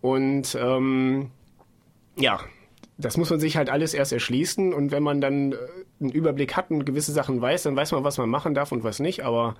und 0.00 0.58
ähm, 0.60 1.30
ja, 2.16 2.40
das 2.98 3.16
muss 3.16 3.30
man 3.30 3.38
sich 3.38 3.56
halt 3.56 3.70
alles 3.70 3.94
erst 3.94 4.12
erschließen 4.12 4.74
und 4.74 4.90
wenn 4.90 5.04
man 5.04 5.20
dann 5.20 5.52
äh, 5.52 5.56
einen 6.04 6.12
Überblick 6.12 6.56
hat 6.56 6.70
und 6.70 6.84
gewisse 6.84 7.12
Sachen 7.12 7.40
weiß, 7.40 7.64
dann 7.64 7.76
weiß 7.76 7.92
man, 7.92 8.04
was 8.04 8.18
man 8.18 8.28
machen 8.28 8.54
darf 8.54 8.72
und 8.72 8.84
was 8.84 9.00
nicht, 9.00 9.24
aber 9.24 9.56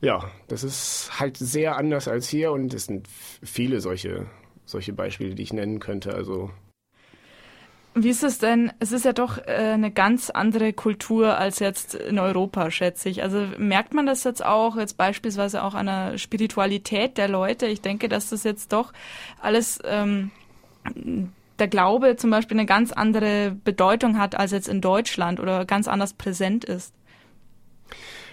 ja, 0.00 0.30
das 0.48 0.64
ist 0.64 1.10
halt 1.20 1.36
sehr 1.36 1.76
anders 1.76 2.08
als 2.08 2.28
hier 2.28 2.52
und 2.52 2.72
es 2.72 2.86
sind 2.86 3.06
viele 3.42 3.80
solche, 3.80 4.26
solche 4.64 4.92
Beispiele, 4.92 5.34
die 5.34 5.42
ich 5.42 5.52
nennen 5.52 5.78
könnte, 5.78 6.14
also 6.14 6.50
wie 7.94 8.10
ist 8.10 8.22
es 8.22 8.38
denn? 8.38 8.72
Es 8.78 8.92
ist 8.92 9.04
ja 9.04 9.12
doch 9.12 9.38
äh, 9.38 9.72
eine 9.74 9.90
ganz 9.90 10.30
andere 10.30 10.72
Kultur 10.72 11.36
als 11.36 11.58
jetzt 11.58 11.94
in 11.94 12.20
Europa, 12.20 12.70
schätze 12.70 13.08
ich. 13.08 13.22
Also 13.22 13.48
merkt 13.58 13.94
man 13.94 14.06
das 14.06 14.22
jetzt 14.22 14.44
auch, 14.44 14.76
jetzt 14.76 14.96
beispielsweise 14.96 15.64
auch 15.64 15.74
an 15.74 15.86
der 15.86 16.16
Spiritualität 16.18 17.18
der 17.18 17.26
Leute? 17.26 17.66
Ich 17.66 17.80
denke, 17.80 18.08
dass 18.08 18.30
das 18.30 18.44
jetzt 18.44 18.72
doch 18.72 18.92
alles 19.40 19.80
ähm, 19.84 20.30
der 21.60 21.68
Glaube 21.68 22.16
zum 22.16 22.30
Beispiel 22.30 22.56
eine 22.58 22.66
ganz 22.66 22.92
andere 22.92 23.56
Bedeutung 23.64 24.18
hat 24.18 24.34
als 24.34 24.50
jetzt 24.50 24.68
in 24.68 24.80
Deutschland 24.80 25.38
oder 25.38 25.64
ganz 25.64 25.86
anders 25.86 26.14
präsent 26.14 26.64
ist. 26.64 26.94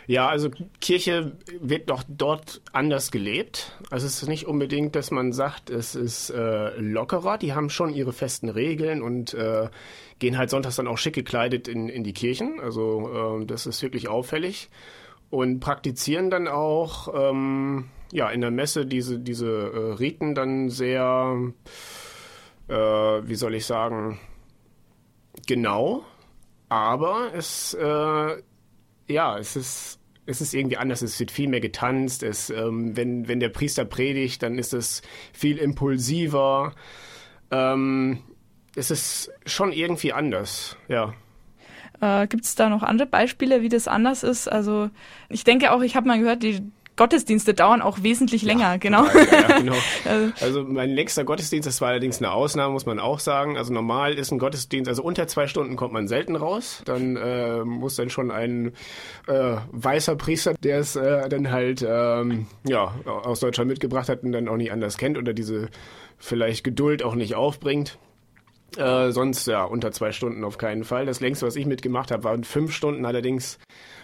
Ja, 0.08 0.30
also 0.30 0.50
Kirche 0.80 1.34
wird 1.60 1.90
doch 1.90 2.04
dort 2.08 2.62
anders 2.72 3.12
gelebt. 3.12 3.78
Also 3.90 4.08
es 4.08 4.24
ist 4.24 4.30
nicht 4.30 4.48
unbedingt, 4.48 4.96
dass 4.96 5.12
man 5.12 5.34
sagt, 5.34 5.70
es 5.70 5.96
ist 5.96 6.30
äh, 6.30 6.80
lockerer. 6.80 7.38
Die 7.38 7.54
haben 7.54 7.70
schon 7.70 7.94
ihre 7.94 8.14
festen 8.14 8.48
Regeln 8.48 9.02
und 9.02 9.34
äh, 9.34 9.68
gehen 10.20 10.38
halt 10.38 10.50
sonntags 10.50 10.78
dann 10.78 10.88
auch 10.88 10.98
schick 10.98 11.14
gekleidet 11.14 11.68
in, 11.68 11.90
in 11.90 12.06
die 12.06 12.14
Kirchen. 12.14 12.62
Also 12.62 13.42
äh, 13.42 13.46
das 13.46 13.66
ist 13.66 13.84
wirklich 13.84 14.08
auffällig. 14.08 14.70
und 15.30 15.60
praktizieren 15.60 16.30
dann 16.30 16.48
auch 16.48 17.14
ähm, 17.14 17.90
ja, 18.12 18.30
in 18.30 18.42
der 18.42 18.52
Messe 18.52 18.86
diese, 18.86 19.20
diese 19.20 19.48
äh, 19.48 19.94
Riten 19.94 20.36
dann 20.36 20.70
sehr, 20.70 21.36
äh, 22.68 22.74
wie 22.74 23.36
soll 23.36 23.56
ich 23.56 23.66
sagen, 23.66 24.20
genau. 25.46 26.04
Aber 26.70 27.34
es, 27.34 27.74
äh, 27.74 28.42
ja, 29.08 29.38
es 29.38 29.56
ist, 29.56 30.00
es 30.26 30.42
ist 30.42 30.54
irgendwie 30.54 30.78
anders. 30.78 31.02
Es 31.02 31.20
wird 31.20 31.32
viel 31.32 31.48
mehr 31.48 31.62
getanzt. 31.62 32.24
Es, 32.24 32.50
ähm, 32.50 32.98
wenn, 32.98 33.28
wenn 33.28 33.40
der 33.40 33.50
Priester 33.50 33.86
predigt, 33.86 34.44
dann 34.44 34.58
ist 34.58 34.74
es 34.74 35.02
viel 35.34 35.58
impulsiver. 35.58 36.74
Ähm, 37.52 38.20
es 38.76 38.92
ist 38.92 39.32
schon 39.46 39.72
irgendwie 39.72 40.14
anders, 40.14 40.78
ja. 40.88 41.14
Äh, 42.00 42.28
Gibt 42.28 42.46
es 42.46 42.56
da 42.56 42.70
noch 42.70 42.84
andere 42.84 43.08
Beispiele, 43.08 43.62
wie 43.62 43.70
das 43.70 43.88
anders 43.88 44.24
ist? 44.24 44.48
Also 44.48 44.90
ich 45.30 45.44
denke 45.44 45.72
auch, 45.72 45.82
ich 45.82 45.96
habe 45.96 46.08
mal 46.08 46.20
gehört, 46.20 46.44
die 46.44 46.62
Gottesdienste 46.98 47.54
dauern 47.54 47.82
auch 47.82 48.04
wesentlich 48.04 48.42
länger, 48.42 48.72
ja, 48.74 48.78
genau. 48.78 49.06
Ja, 49.06 49.50
ja, 49.50 49.58
genau. 49.60 49.76
Also, 50.06 50.34
also 50.42 50.64
mein 50.64 50.90
längster 50.90 51.24
Gottesdienst, 51.24 51.68
das 51.68 51.80
war 51.80 51.90
allerdings 51.90 52.18
eine 52.18 52.32
Ausnahme, 52.32 52.74
muss 52.74 52.86
man 52.86 53.00
auch 53.00 53.20
sagen. 53.20 53.58
Also 53.58 53.72
normal 53.72 54.16
ist 54.16 54.32
ein 54.32 54.40
Gottesdienst, 54.40 54.90
also 54.90 55.04
unter 55.04 55.28
zwei 55.28 55.48
Stunden 55.48 55.76
kommt 55.76 55.94
man 55.94 56.08
selten 56.08 56.36
raus. 56.36 56.82
Dann 56.86 57.16
äh, 57.16 57.64
muss 57.64 57.96
dann 57.96 58.10
schon 58.10 58.32
ein 58.32 58.74
äh, 59.28 59.58
weißer 59.72 60.16
Priester, 60.16 60.56
der 60.64 60.80
es 60.80 60.96
äh, 60.96 61.30
dann 61.30 61.52
halt 61.52 61.86
ähm, 61.88 62.48
ja, 62.68 62.94
aus 63.06 63.40
Deutschland 63.40 63.70
mitgebracht 63.70 64.10
hat 64.10 64.24
und 64.24 64.32
dann 64.32 64.48
auch 64.48 64.58
nicht 64.58 64.72
anders 64.72 64.98
kennt 64.98 65.18
oder 65.18 65.34
diese 65.34 65.70
vielleicht 66.18 66.64
Geduld 66.64 67.04
auch 67.04 67.16
nicht 67.16 67.36
aufbringt. 67.36 67.98
Äh, 68.76 69.12
sonst 69.12 69.48
ja 69.48 69.64
unter 69.64 69.92
zwei 69.92 70.12
Stunden 70.12 70.44
auf 70.44 70.58
keinen 70.58 70.84
Fall. 70.84 71.06
Das 71.06 71.20
längste, 71.20 71.46
was 71.46 71.56
ich 71.56 71.66
mitgemacht 71.66 72.12
habe, 72.12 72.24
waren 72.26 72.44
fünf 72.44 72.74
Stunden. 72.74 73.06
Allerdings 73.06 73.60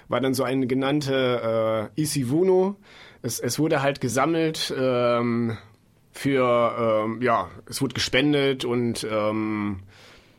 war 0.07 0.21
dann 0.21 0.33
so 0.33 0.43
eine 0.43 0.67
genannte 0.67 1.89
äh, 1.95 2.01
Isivuno. 2.01 2.75
Es, 3.21 3.39
es 3.39 3.59
wurde 3.59 3.81
halt 3.81 4.01
gesammelt 4.01 4.73
ähm, 4.77 5.57
für 6.11 7.05
ähm, 7.05 7.21
ja, 7.21 7.49
es 7.69 7.81
wurde 7.81 7.93
gespendet 7.93 8.65
und 8.65 9.07
ähm, 9.09 9.79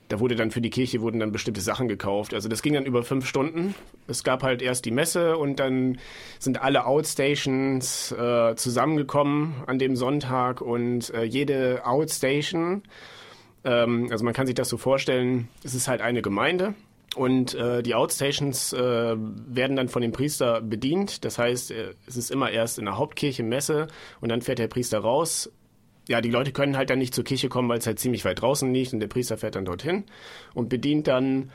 da 0.09 0.21
wurde 0.21 0.37
dann 0.37 0.50
für 0.50 0.61
die 0.61 0.71
Kirche 0.71 1.00
wurden 1.00 1.18
dann 1.18 1.33
bestimmte 1.33 1.62
Sachen 1.62 1.88
gekauft. 1.88 2.35
Also 2.35 2.49
das 2.49 2.62
ging 2.62 2.75
dann 2.75 2.85
über 2.85 3.02
fünf 3.02 3.26
Stunden. 3.26 3.75
Es 4.06 4.23
gab 4.23 4.42
halt 4.42 4.61
erst 4.61 4.85
die 4.85 4.90
Messe 4.90 5.38
und 5.38 5.59
dann 5.61 5.99
sind 6.38 6.62
alle 6.62 6.87
Outstations 6.87 8.12
äh, 8.12 8.54
zusammengekommen 8.54 9.54
an 9.66 9.78
dem 9.78 9.97
Sonntag 9.97 10.61
und 10.61 11.12
äh, 11.14 11.25
jede 11.25 11.87
Outstation 11.87 12.83
ähm, 13.64 14.09
also 14.11 14.25
man 14.25 14.35
kann 14.35 14.47
sich 14.47 14.54
das 14.54 14.68
so 14.68 14.76
vorstellen, 14.76 15.49
es 15.64 15.75
ist 15.75 15.88
halt 15.88 16.00
eine 16.00 16.23
Gemeinde. 16.23 16.75
Und 17.14 17.54
äh, 17.54 17.83
die 17.83 17.94
Outstations 17.94 18.73
äh, 18.73 19.14
werden 19.16 19.76
dann 19.76 19.88
von 19.88 20.02
dem 20.02 20.12
Priester 20.12 20.61
bedient. 20.61 21.25
Das 21.25 21.38
heißt, 21.38 21.71
äh, 21.71 21.94
es 22.06 22.16
ist 22.16 22.30
immer 22.30 22.50
erst 22.50 22.78
in 22.78 22.87
der 22.87 22.99
Hauptkirche 22.99 23.42
Messe 23.42 23.87
und 24.21 24.30
dann 24.30 24.42
fährt 24.42 24.59
der 24.59 24.68
Priester 24.68 24.99
raus. 24.99 25.50
Ja, 26.09 26.21
die 26.21 26.30
Leute 26.30 26.52
können 26.52 26.76
halt 26.76 26.90
dann 26.90 26.99
nicht 26.99 27.14
zur 27.14 27.25
Kirche 27.25 27.49
kommen, 27.49 27.68
weil 27.68 27.78
es 27.78 27.87
halt 27.87 27.99
ziemlich 27.99 28.25
weit 28.25 28.40
draußen 28.42 28.73
liegt 28.73 28.92
und 28.92 29.00
der 29.00 29.09
Priester 29.09 29.38
fährt 29.38 29.54
dann 29.54 29.64
dorthin 29.64 30.04
und 30.52 30.68
bedient 30.68 31.06
dann 31.06 31.50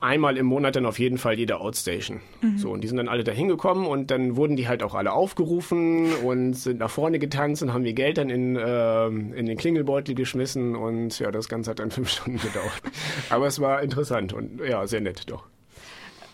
einmal 0.00 0.36
im 0.36 0.46
Monat 0.46 0.76
dann 0.76 0.84
auf 0.84 0.98
jeden 0.98 1.16
Fall 1.16 1.38
jede 1.38 1.58
Outstation. 1.58 2.20
Mhm. 2.42 2.58
So, 2.58 2.70
und 2.70 2.82
die 2.82 2.88
sind 2.88 2.98
dann 2.98 3.08
alle 3.08 3.24
da 3.24 3.32
hingekommen 3.32 3.86
und 3.86 4.10
dann 4.10 4.36
wurden 4.36 4.56
die 4.56 4.68
halt 4.68 4.82
auch 4.82 4.94
alle 4.94 5.12
aufgerufen 5.12 6.12
und 6.24 6.52
sind 6.52 6.78
nach 6.78 6.90
vorne 6.90 7.18
getanzt 7.18 7.62
und 7.62 7.72
haben 7.72 7.86
ihr 7.86 7.94
Geld 7.94 8.18
dann 8.18 8.28
in, 8.28 8.56
äh, 8.56 9.06
in 9.06 9.46
den 9.46 9.56
Klingelbeutel 9.56 10.14
geschmissen 10.14 10.76
und 10.76 11.18
ja, 11.18 11.30
das 11.30 11.48
Ganze 11.48 11.70
hat 11.70 11.78
dann 11.78 11.90
fünf 11.90 12.08
Stunden 12.10 12.38
gedauert. 12.38 12.82
Aber 13.30 13.46
es 13.46 13.60
war 13.60 13.82
interessant 13.82 14.34
und 14.34 14.60
ja, 14.60 14.86
sehr 14.86 15.00
nett 15.00 15.30
doch. 15.30 15.44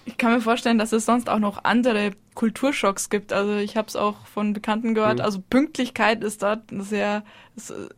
Ich 0.06 0.16
kann 0.16 0.32
mir 0.32 0.40
vorstellen, 0.40 0.78
dass 0.78 0.92
es 0.92 1.04
sonst 1.04 1.28
auch 1.28 1.38
noch 1.38 1.64
andere 1.64 2.12
Kulturschocks 2.34 3.10
gibt. 3.10 3.32
Also 3.32 3.56
ich 3.56 3.76
habe 3.76 3.88
es 3.88 3.96
auch 3.96 4.26
von 4.26 4.52
Bekannten 4.52 4.94
gehört. 4.94 5.18
Mhm. 5.18 5.24
Also 5.24 5.40
Pünktlichkeit 5.40 6.24
ist 6.24 6.42
da 6.42 6.62
sehr, 6.70 7.22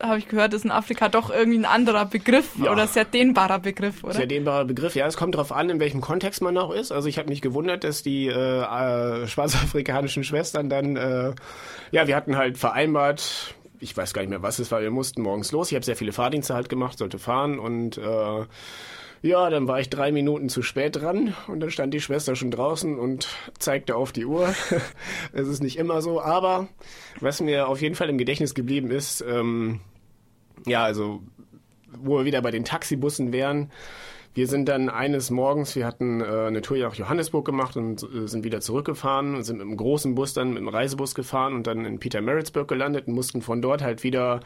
habe 0.01 0.17
ich 0.17 0.27
gehört, 0.27 0.53
ist 0.53 0.65
in 0.65 0.71
Afrika 0.71 1.07
doch 1.07 1.29
irgendwie 1.29 1.59
ein 1.59 1.65
anderer 1.65 2.05
Begriff 2.05 2.49
ja. 2.61 2.71
oder 2.71 2.87
sehr 2.87 3.05
dehnbarer 3.05 3.59
Begriff, 3.59 4.03
oder? 4.03 4.13
Sehr 4.13 4.27
dehnbarer 4.27 4.65
Begriff. 4.65 4.95
Ja, 4.95 5.07
es 5.07 5.15
kommt 5.15 5.35
darauf 5.35 5.51
an, 5.51 5.69
in 5.69 5.79
welchem 5.79 6.01
Kontext 6.01 6.41
man 6.41 6.57
auch 6.57 6.71
ist. 6.71 6.91
Also 6.91 7.07
ich 7.07 7.17
habe 7.17 7.29
mich 7.29 7.41
gewundert, 7.41 7.83
dass 7.83 8.03
die 8.03 8.27
äh, 8.27 8.31
äh, 8.31 9.27
schwarzafrikanischen 9.27 10.23
Schwestern 10.23 10.69
dann, 10.69 10.97
äh, 10.97 11.33
ja, 11.91 12.07
wir 12.07 12.15
hatten 12.15 12.35
halt 12.35 12.57
vereinbart, 12.57 13.55
ich 13.79 13.95
weiß 13.95 14.13
gar 14.13 14.21
nicht 14.21 14.29
mehr, 14.29 14.41
was 14.41 14.59
es 14.59 14.71
war. 14.71 14.81
Wir 14.81 14.91
mussten 14.91 15.21
morgens 15.21 15.51
los. 15.51 15.71
Ich 15.71 15.75
habe 15.75 15.85
sehr 15.85 15.95
viele 15.95 16.13
Fahrdienste 16.13 16.53
halt 16.53 16.69
gemacht, 16.69 16.97
sollte 16.97 17.19
fahren 17.19 17.59
und 17.59 17.97
äh, 17.97 18.45
ja, 19.23 19.49
dann 19.49 19.69
war 19.69 19.79
ich 19.79 19.89
drei 19.89 20.11
Minuten 20.11 20.49
zu 20.49 20.61
spät 20.61 20.97
dran 20.97 21.33
und 21.47 21.61
dann 21.61 21.71
stand 21.71 21.93
die 21.93 22.01
Schwester 22.01 22.35
schon 22.35 22.51
draußen 22.51 22.99
und 22.99 23.29
zeigte 23.57 23.95
auf 23.95 24.11
die 24.11 24.25
Uhr. 24.25 24.53
Es 25.31 25.47
ist 25.47 25.63
nicht 25.63 25.77
immer 25.77 26.01
so, 26.01 26.21
aber 26.21 26.67
was 27.21 27.39
mir 27.39 27.69
auf 27.69 27.81
jeden 27.81 27.95
Fall 27.95 28.09
im 28.09 28.17
Gedächtnis 28.17 28.53
geblieben 28.53 28.91
ist, 28.91 29.23
ähm, 29.25 29.79
ja, 30.65 30.83
also 30.83 31.21
wo 31.97 32.17
wir 32.17 32.25
wieder 32.25 32.41
bei 32.41 32.51
den 32.51 32.65
Taxibussen 32.65 33.31
wären, 33.31 33.71
wir 34.33 34.47
sind 34.47 34.67
dann 34.67 34.89
eines 34.89 35.29
Morgens, 35.29 35.75
wir 35.75 35.85
hatten 35.85 36.21
äh, 36.21 36.25
eine 36.25 36.61
Tour 36.61 36.77
nach 36.77 36.95
Johannesburg 36.95 37.45
gemacht 37.45 37.77
und 37.77 38.03
äh, 38.03 38.27
sind 38.27 38.43
wieder 38.43 38.61
zurückgefahren 38.61 39.35
und 39.35 39.43
sind 39.43 39.57
mit 39.57 39.67
einem 39.67 39.77
großen 39.77 40.15
Bus 40.15 40.33
dann 40.33 40.49
mit 40.49 40.57
einem 40.57 40.69
Reisebus 40.69 41.13
gefahren 41.13 41.53
und 41.53 41.67
dann 41.67 41.85
in 41.85 41.99
Peter 41.99 42.21
Maritzburg 42.21 42.67
gelandet 42.67 43.07
und 43.07 43.13
mussten 43.13 43.41
von 43.41 43.61
dort 43.61 43.83
halt 43.83 44.03
wieder 44.03 44.39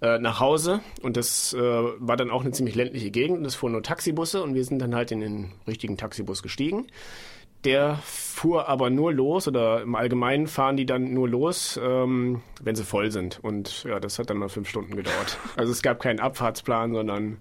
äh, 0.00 0.18
nach 0.18 0.40
Hause. 0.40 0.80
Und 1.02 1.16
das 1.16 1.54
äh, 1.54 1.60
war 1.60 2.16
dann 2.16 2.30
auch 2.30 2.42
eine 2.42 2.50
ziemlich 2.50 2.74
ländliche 2.74 3.10
Gegend 3.10 3.38
und 3.38 3.44
es 3.44 3.54
fuhren 3.54 3.72
nur 3.72 3.82
Taxibusse 3.82 4.42
und 4.42 4.54
wir 4.54 4.64
sind 4.64 4.80
dann 4.80 4.94
halt 4.94 5.12
in 5.12 5.20
den 5.20 5.52
richtigen 5.66 5.96
Taxibus 5.96 6.42
gestiegen. 6.42 6.86
Der 7.64 8.00
fuhr 8.02 8.68
aber 8.68 8.88
nur 8.88 9.12
los 9.12 9.46
oder 9.46 9.82
im 9.82 9.94
Allgemeinen 9.94 10.46
fahren 10.46 10.78
die 10.78 10.86
dann 10.86 11.12
nur 11.12 11.28
los, 11.28 11.78
ähm, 11.80 12.40
wenn 12.62 12.74
sie 12.74 12.84
voll 12.84 13.10
sind. 13.10 13.38
Und 13.42 13.84
ja, 13.84 14.00
das 14.00 14.18
hat 14.18 14.30
dann 14.30 14.38
mal 14.38 14.48
fünf 14.48 14.68
Stunden 14.68 14.96
gedauert. 14.96 15.38
Also 15.56 15.70
es 15.70 15.82
gab 15.82 16.00
keinen 16.00 16.20
Abfahrtsplan, 16.20 16.94
sondern 16.94 17.36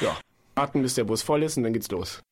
ja, 0.00 0.16
warten, 0.58 0.82
bis 0.82 0.94
der 0.94 1.04
Bus 1.04 1.22
voll 1.22 1.42
ist 1.42 1.56
und 1.56 1.62
dann 1.62 1.72
geht's 1.72 1.90
los. 1.90 2.22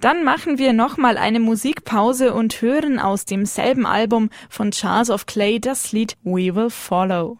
Dann 0.00 0.24
machen 0.24 0.58
wir 0.58 0.72
nochmal 0.72 1.16
eine 1.16 1.40
Musikpause 1.40 2.34
und 2.34 2.60
hören 2.60 2.98
aus 2.98 3.24
demselben 3.24 3.86
Album 3.86 4.30
von 4.48 4.70
Charles 4.70 5.10
of 5.10 5.26
Clay 5.26 5.60
das 5.60 5.92
Lied 5.92 6.16
We 6.22 6.54
Will 6.54 6.70
Follow. 6.70 7.38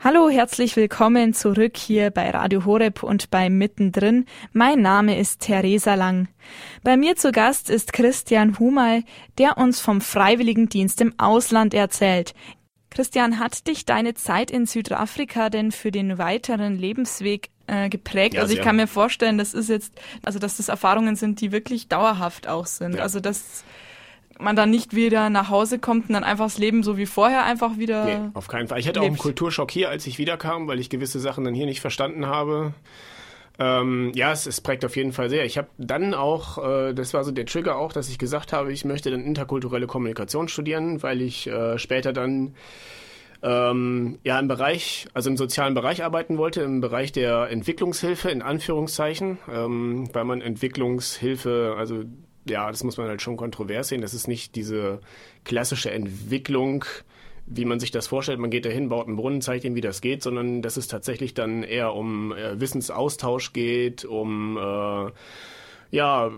Hallo, 0.00 0.30
herzlich 0.30 0.76
willkommen 0.76 1.34
zurück 1.34 1.76
hier 1.76 2.10
bei 2.10 2.30
Radio 2.30 2.64
Horeb 2.64 3.02
und 3.02 3.30
bei 3.30 3.50
Mittendrin. 3.50 4.26
Mein 4.52 4.80
Name 4.80 5.18
ist 5.18 5.40
Theresa 5.40 5.96
Lang. 5.96 6.28
Bei 6.84 6.96
mir 6.96 7.16
zu 7.16 7.32
Gast 7.32 7.68
ist 7.68 7.92
Christian 7.92 8.60
Humal, 8.60 9.02
der 9.38 9.58
uns 9.58 9.80
vom 9.80 10.00
Freiwilligendienst 10.00 11.00
im 11.00 11.18
Ausland 11.18 11.74
erzählt. 11.74 12.34
Christian, 12.90 13.40
hat 13.40 13.66
dich 13.66 13.86
deine 13.86 14.14
Zeit 14.14 14.52
in 14.52 14.66
Südafrika 14.66 15.50
denn 15.50 15.72
für 15.72 15.90
den 15.90 16.16
weiteren 16.16 16.78
Lebensweg 16.78 17.50
äh, 17.66 17.88
geprägt? 17.88 18.34
Ja, 18.34 18.42
also 18.42 18.54
ich 18.54 18.62
kann 18.62 18.76
mir 18.76 18.86
vorstellen, 18.86 19.36
das 19.36 19.52
ist 19.52 19.68
jetzt, 19.68 19.94
also 20.24 20.38
dass 20.38 20.58
das 20.58 20.68
Erfahrungen 20.68 21.16
sind, 21.16 21.40
die 21.40 21.50
wirklich 21.50 21.88
dauerhaft 21.88 22.46
auch 22.46 22.66
sind. 22.66 22.94
Ja. 22.94 23.02
Also 23.02 23.18
das 23.18 23.64
man 24.40 24.56
dann 24.56 24.70
nicht 24.70 24.94
wieder 24.94 25.30
nach 25.30 25.50
Hause 25.50 25.78
kommt 25.78 26.08
und 26.08 26.14
dann 26.14 26.24
einfach 26.24 26.46
das 26.46 26.58
Leben 26.58 26.82
so 26.82 26.96
wie 26.96 27.06
vorher 27.06 27.44
einfach 27.44 27.78
wieder. 27.78 28.04
Nee, 28.04 28.30
auf 28.34 28.48
keinen 28.48 28.68
Fall. 28.68 28.78
Ich 28.78 28.88
hatte 28.88 29.00
lebt. 29.00 29.04
auch 29.04 29.14
einen 29.14 29.18
Kulturschock 29.18 29.70
hier, 29.70 29.88
als 29.88 30.06
ich 30.06 30.18
wiederkam, 30.18 30.66
weil 30.68 30.80
ich 30.80 30.90
gewisse 30.90 31.20
Sachen 31.20 31.44
dann 31.44 31.54
hier 31.54 31.66
nicht 31.66 31.80
verstanden 31.80 32.26
habe. 32.26 32.74
Ähm, 33.60 34.12
ja, 34.14 34.30
es, 34.30 34.46
es, 34.46 34.60
prägt 34.60 34.84
auf 34.84 34.96
jeden 34.96 35.12
Fall 35.12 35.30
sehr. 35.30 35.44
Ich 35.44 35.58
habe 35.58 35.68
dann 35.78 36.14
auch, 36.14 36.58
äh, 36.64 36.94
das 36.94 37.12
war 37.12 37.24
so 37.24 37.32
der 37.32 37.44
Trigger 37.44 37.76
auch, 37.76 37.92
dass 37.92 38.08
ich 38.08 38.18
gesagt 38.18 38.52
habe, 38.52 38.72
ich 38.72 38.84
möchte 38.84 39.10
dann 39.10 39.24
interkulturelle 39.24 39.88
Kommunikation 39.88 40.46
studieren, 40.48 41.02
weil 41.02 41.20
ich 41.20 41.48
äh, 41.48 41.76
später 41.76 42.12
dann 42.12 42.54
ähm, 43.42 44.18
ja 44.22 44.38
im 44.38 44.46
Bereich, 44.46 45.08
also 45.12 45.30
im 45.30 45.36
sozialen 45.36 45.74
Bereich 45.74 46.04
arbeiten 46.04 46.38
wollte, 46.38 46.62
im 46.62 46.80
Bereich 46.80 47.10
der 47.10 47.50
Entwicklungshilfe 47.50 48.30
in 48.30 48.42
Anführungszeichen, 48.42 49.38
ähm, 49.52 50.08
weil 50.12 50.24
man 50.24 50.40
Entwicklungshilfe, 50.40 51.74
also 51.76 52.04
ja, 52.50 52.70
das 52.70 52.84
muss 52.84 52.96
man 52.96 53.08
halt 53.08 53.22
schon 53.22 53.36
kontrovers 53.36 53.88
sehen. 53.88 54.00
Das 54.00 54.14
ist 54.14 54.28
nicht 54.28 54.54
diese 54.54 55.00
klassische 55.44 55.90
Entwicklung, 55.90 56.84
wie 57.46 57.64
man 57.64 57.80
sich 57.80 57.90
das 57.90 58.06
vorstellt. 58.06 58.38
Man 58.38 58.50
geht 58.50 58.64
dahin, 58.64 58.88
baut 58.88 59.06
einen 59.06 59.16
Brunnen, 59.16 59.40
zeigt 59.40 59.64
ihm, 59.64 59.74
wie 59.74 59.80
das 59.80 60.00
geht, 60.00 60.22
sondern 60.22 60.62
dass 60.62 60.76
es 60.76 60.88
tatsächlich 60.88 61.34
dann 61.34 61.62
eher 61.62 61.94
um 61.94 62.32
äh, 62.32 62.60
Wissensaustausch 62.60 63.52
geht, 63.52 64.04
um 64.04 64.56
äh, 64.56 65.10
ja 65.90 66.30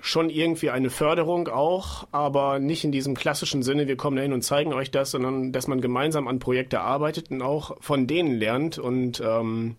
schon 0.00 0.28
irgendwie 0.28 0.70
eine 0.70 0.90
Förderung 0.90 1.48
auch, 1.48 2.06
aber 2.12 2.58
nicht 2.58 2.84
in 2.84 2.92
diesem 2.92 3.14
klassischen 3.14 3.62
Sinne, 3.62 3.88
wir 3.88 3.96
kommen 3.96 4.16
dahin 4.16 4.32
und 4.32 4.42
zeigen 4.42 4.72
euch 4.72 4.90
das, 4.90 5.10
sondern 5.10 5.52
dass 5.52 5.66
man 5.66 5.80
gemeinsam 5.80 6.28
an 6.28 6.38
Projekte 6.38 6.80
arbeitet 6.80 7.30
und 7.30 7.42
auch 7.42 7.76
von 7.80 8.06
denen 8.06 8.38
lernt 8.38 8.78
und 8.78 9.22
ähm, 9.24 9.76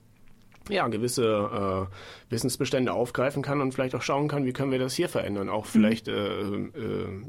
ja, 0.70 0.88
gewisse 0.88 1.88
äh, 1.90 2.32
Wissensbestände 2.32 2.94
aufgreifen 2.94 3.42
kann 3.42 3.62
und 3.62 3.74
vielleicht 3.74 3.96
auch 3.96 4.02
schauen 4.02 4.28
kann, 4.28 4.46
wie 4.46 4.54
können 4.54 4.72
wir 4.72 4.80
das 4.80 4.96
hier 4.96 5.10
verändern, 5.10 5.50
auch 5.50 5.66
vielleicht 5.66 6.08
äh, 6.08 6.42
äh, 6.42 6.70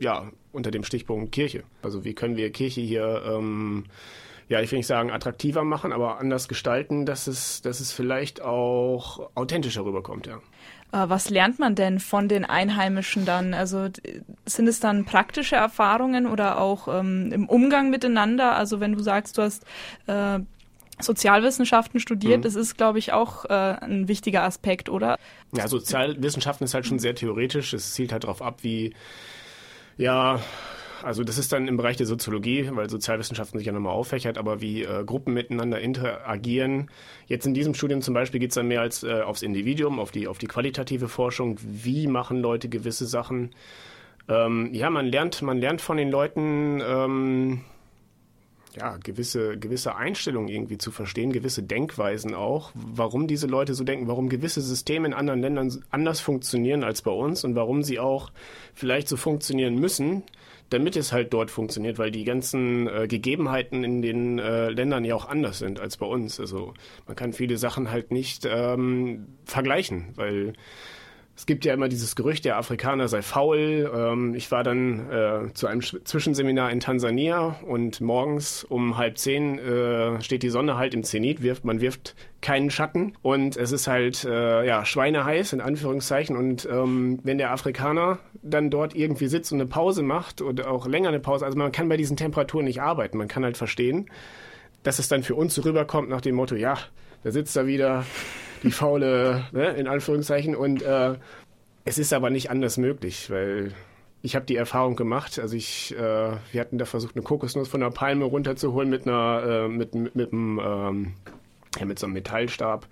ja 0.00 0.30
unter 0.52 0.70
dem 0.70 0.84
Stichpunkt 0.84 1.32
Kirche. 1.32 1.62
Also 1.82 2.04
wie 2.04 2.14
können 2.14 2.36
wir 2.36 2.50
Kirche 2.50 2.80
hier 2.80 3.22
ähm, 3.26 3.84
ja, 4.48 4.62
ich 4.62 4.70
will 4.72 4.78
nicht 4.78 4.86
sagen 4.86 5.10
attraktiver 5.10 5.62
machen, 5.62 5.92
aber 5.92 6.18
anders 6.18 6.48
gestalten, 6.48 7.04
dass 7.04 7.26
es, 7.26 7.60
dass 7.60 7.80
es 7.80 7.92
vielleicht 7.92 8.40
auch 8.40 9.30
authentischer 9.34 9.84
rüberkommt, 9.84 10.26
ja. 10.26 10.40
Äh, 10.92 11.08
was 11.08 11.28
lernt 11.28 11.58
man 11.58 11.74
denn 11.74 12.00
von 12.00 12.28
den 12.28 12.44
Einheimischen 12.44 13.26
dann? 13.26 13.52
Also 13.52 13.88
sind 14.46 14.68
es 14.68 14.80
dann 14.80 15.04
praktische 15.04 15.56
Erfahrungen 15.56 16.26
oder 16.26 16.60
auch 16.60 16.88
ähm, 16.88 17.30
im 17.32 17.48
Umgang 17.48 17.90
miteinander? 17.90 18.56
Also 18.56 18.80
wenn 18.80 18.92
du 18.92 19.02
sagst, 19.02 19.36
du 19.36 19.42
hast 19.42 19.64
äh, 20.06 20.40
Sozialwissenschaften 21.00 22.00
studiert, 22.00 22.38
mhm. 22.38 22.42
das 22.42 22.54
ist, 22.54 22.76
glaube 22.76 22.98
ich, 22.98 23.12
auch 23.12 23.44
äh, 23.46 23.52
ein 23.52 24.08
wichtiger 24.08 24.42
Aspekt, 24.42 24.88
oder? 24.88 25.18
Ja, 25.52 25.68
Sozialwissenschaften 25.68 26.64
ist 26.64 26.74
halt 26.74 26.86
schon 26.86 26.98
sehr 26.98 27.14
theoretisch. 27.14 27.72
Es 27.72 27.94
zielt 27.94 28.12
halt 28.12 28.24
darauf 28.24 28.42
ab, 28.42 28.58
wie 28.62 28.94
ja 29.96 30.40
also 31.02 31.24
das 31.24 31.38
ist 31.38 31.52
dann 31.52 31.68
im 31.68 31.76
Bereich 31.76 31.96
der 31.96 32.06
Soziologie, 32.06 32.70
weil 32.72 32.90
Sozialwissenschaften 32.90 33.58
sich 33.58 33.66
ja 33.66 33.72
nochmal 33.72 33.92
auffächert, 33.92 34.38
aber 34.38 34.60
wie 34.60 34.82
äh, 34.82 35.04
Gruppen 35.04 35.34
miteinander 35.34 35.80
interagieren. 35.80 36.90
Jetzt 37.26 37.46
in 37.46 37.54
diesem 37.54 37.74
Studium 37.74 38.02
zum 38.02 38.14
Beispiel 38.14 38.40
geht 38.40 38.50
es 38.50 38.54
dann 38.54 38.68
mehr 38.68 38.80
als 38.80 39.02
äh, 39.02 39.20
aufs 39.20 39.42
Individuum, 39.42 40.00
auf 40.00 40.10
die, 40.10 40.28
auf 40.28 40.38
die 40.38 40.46
qualitative 40.46 41.08
Forschung. 41.08 41.58
Wie 41.62 42.06
machen 42.06 42.40
Leute 42.40 42.68
gewisse 42.68 43.06
Sachen? 43.06 43.50
Ähm, 44.28 44.70
ja, 44.72 44.90
man 44.90 45.06
lernt, 45.06 45.40
man 45.42 45.58
lernt 45.58 45.80
von 45.80 45.96
den 45.96 46.10
Leuten 46.10 46.82
ähm, 46.84 47.60
ja, 48.78 48.96
gewisse, 48.96 49.58
gewisse 49.58 49.96
Einstellungen 49.96 50.48
irgendwie 50.48 50.78
zu 50.78 50.90
verstehen, 50.90 51.32
gewisse 51.32 51.62
Denkweisen 51.62 52.34
auch, 52.34 52.70
warum 52.74 53.26
diese 53.26 53.46
Leute 53.46 53.74
so 53.74 53.84
denken, 53.84 54.08
warum 54.08 54.28
gewisse 54.28 54.60
Systeme 54.60 55.06
in 55.06 55.14
anderen 55.14 55.40
Ländern 55.40 55.84
anders 55.90 56.20
funktionieren 56.20 56.84
als 56.84 57.02
bei 57.02 57.10
uns 57.10 57.44
und 57.44 57.54
warum 57.54 57.82
sie 57.82 57.98
auch 57.98 58.30
vielleicht 58.74 59.08
so 59.08 59.16
funktionieren 59.16 59.74
müssen, 59.74 60.22
damit 60.70 60.96
es 60.96 61.12
halt 61.12 61.32
dort 61.32 61.50
funktioniert, 61.50 61.98
weil 61.98 62.10
die 62.10 62.24
ganzen 62.24 62.88
äh, 62.88 63.06
Gegebenheiten 63.08 63.84
in 63.84 64.02
den 64.02 64.38
äh, 64.38 64.68
Ländern 64.68 65.04
ja 65.04 65.14
auch 65.14 65.28
anders 65.28 65.58
sind 65.58 65.80
als 65.80 65.96
bei 65.96 66.06
uns. 66.06 66.38
Also 66.38 66.74
man 67.06 67.16
kann 67.16 67.32
viele 67.32 67.56
Sachen 67.56 67.90
halt 67.90 68.10
nicht 68.10 68.46
ähm, 68.50 69.26
vergleichen, 69.44 70.08
weil 70.14 70.52
es 71.38 71.46
gibt 71.46 71.64
ja 71.64 71.72
immer 71.72 71.88
dieses 71.88 72.16
Gerücht, 72.16 72.44
der 72.44 72.56
Afrikaner 72.56 73.06
sei 73.06 73.22
faul. 73.22 73.88
Ähm, 73.94 74.34
ich 74.34 74.50
war 74.50 74.64
dann 74.64 75.08
äh, 75.08 75.52
zu 75.54 75.68
einem 75.68 75.82
Zwischenseminar 75.82 76.72
in 76.72 76.80
Tansania 76.80 77.60
und 77.64 78.00
morgens 78.00 78.64
um 78.64 78.98
halb 78.98 79.18
zehn 79.18 79.56
äh, 79.60 80.20
steht 80.20 80.42
die 80.42 80.48
Sonne 80.48 80.76
halt 80.76 80.94
im 80.94 81.04
Zenit, 81.04 81.40
wirft, 81.40 81.64
man 81.64 81.80
wirft 81.80 82.16
keinen 82.42 82.70
Schatten. 82.70 83.12
Und 83.22 83.56
es 83.56 83.70
ist 83.70 83.86
halt 83.86 84.24
äh, 84.24 84.66
ja 84.66 84.84
schweineheiß 84.84 85.52
in 85.52 85.60
Anführungszeichen. 85.60 86.36
Und 86.36 86.68
ähm, 86.68 87.20
wenn 87.22 87.38
der 87.38 87.52
Afrikaner 87.52 88.18
dann 88.42 88.68
dort 88.68 88.96
irgendwie 88.96 89.28
sitzt 89.28 89.52
und 89.52 89.60
eine 89.60 89.70
Pause 89.70 90.02
macht 90.02 90.42
oder 90.42 90.68
auch 90.68 90.88
länger 90.88 91.10
eine 91.10 91.20
Pause, 91.20 91.46
also 91.46 91.56
man 91.56 91.70
kann 91.70 91.88
bei 91.88 91.96
diesen 91.96 92.16
Temperaturen 92.16 92.64
nicht 92.64 92.82
arbeiten, 92.82 93.16
man 93.16 93.28
kann 93.28 93.44
halt 93.44 93.56
verstehen, 93.56 94.10
dass 94.82 94.98
es 94.98 95.06
dann 95.06 95.22
für 95.22 95.36
uns 95.36 95.54
so 95.54 95.62
rüberkommt 95.62 96.08
nach 96.08 96.20
dem 96.20 96.34
Motto, 96.34 96.56
ja, 96.56 96.78
da 97.22 97.30
sitzt 97.30 97.56
er 97.56 97.68
wieder 97.68 98.04
die 98.62 98.70
faule, 98.70 99.44
ne, 99.52 99.70
in 99.70 99.88
Anführungszeichen. 99.88 100.54
Und 100.56 100.82
äh, 100.82 101.14
es 101.84 101.98
ist 101.98 102.12
aber 102.12 102.30
nicht 102.30 102.50
anders 102.50 102.76
möglich, 102.76 103.30
weil 103.30 103.72
ich 104.22 104.34
habe 104.34 104.46
die 104.46 104.56
Erfahrung 104.56 104.96
gemacht. 104.96 105.38
Also 105.38 105.56
ich, 105.56 105.94
äh, 105.96 105.98
wir 106.52 106.60
hatten 106.60 106.78
da 106.78 106.84
versucht, 106.84 107.14
eine 107.16 107.22
Kokosnuss 107.22 107.68
von 107.68 107.80
der 107.80 107.90
Palme 107.90 108.24
runterzuholen 108.24 108.90
mit 108.90 109.06
einer, 109.06 109.42
äh, 109.44 109.68
mit, 109.68 109.94
mit, 109.94 110.14
mit, 110.14 110.32
einem, 110.32 110.60
ähm, 110.62 111.12
ja, 111.78 111.86
mit 111.86 111.98
so 111.98 112.06
einem 112.06 112.14
Metallstab 112.14 112.86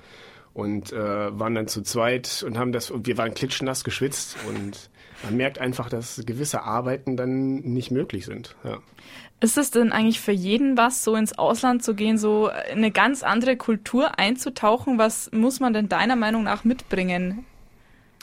und 0.55 0.93
äh, 0.93 1.39
waren 1.39 1.55
dann 1.55 1.69
zu 1.69 1.83
zweit 1.83 2.43
und 2.47 2.57
haben 2.57 2.73
das, 2.73 2.91
und 2.91 3.07
wir 3.07 3.19
waren 3.19 3.35
klitschnass 3.35 3.85
geschwitzt 3.85 4.37
und 4.49 4.89
man 5.23 5.37
merkt 5.37 5.59
einfach, 5.59 5.91
dass 5.91 6.23
gewisse 6.25 6.63
Arbeiten 6.63 7.17
dann 7.17 7.57
nicht 7.57 7.91
möglich 7.91 8.25
sind. 8.25 8.57
Ja. 8.65 8.79
Ist 9.41 9.59
es 9.59 9.71
denn 9.71 9.93
eigentlich 9.93 10.21
für 10.21 10.33
jeden 10.33 10.79
was, 10.79 11.05
so 11.05 11.15
ins 11.15 11.39
Ausland 11.39 11.85
zu 11.85 11.95
gehen, 11.95 12.17
so 12.17 12.49
eine 12.49 12.91
ganz 12.91 13.23
andere 13.23 13.57
Kultur 13.57 14.19
einzutauchen? 14.19 14.99
Was 14.99 15.31
muss 15.33 15.61
man 15.61 15.75
denn 15.75 15.89
deiner 15.91 16.17
Meinung 16.17 16.43
nach 16.45 16.65
mitbringen? 16.65 17.45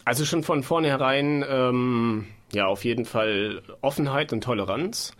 Also 0.05 0.25
schon 0.25 0.43
von 0.43 0.63
vornherein, 0.63 1.45
ähm, 1.47 2.25
ja, 2.51 2.65
auf 2.65 2.83
jeden 2.83 3.05
Fall 3.05 3.61
Offenheit 3.81 4.33
und 4.33 4.43
Toleranz. 4.43 5.13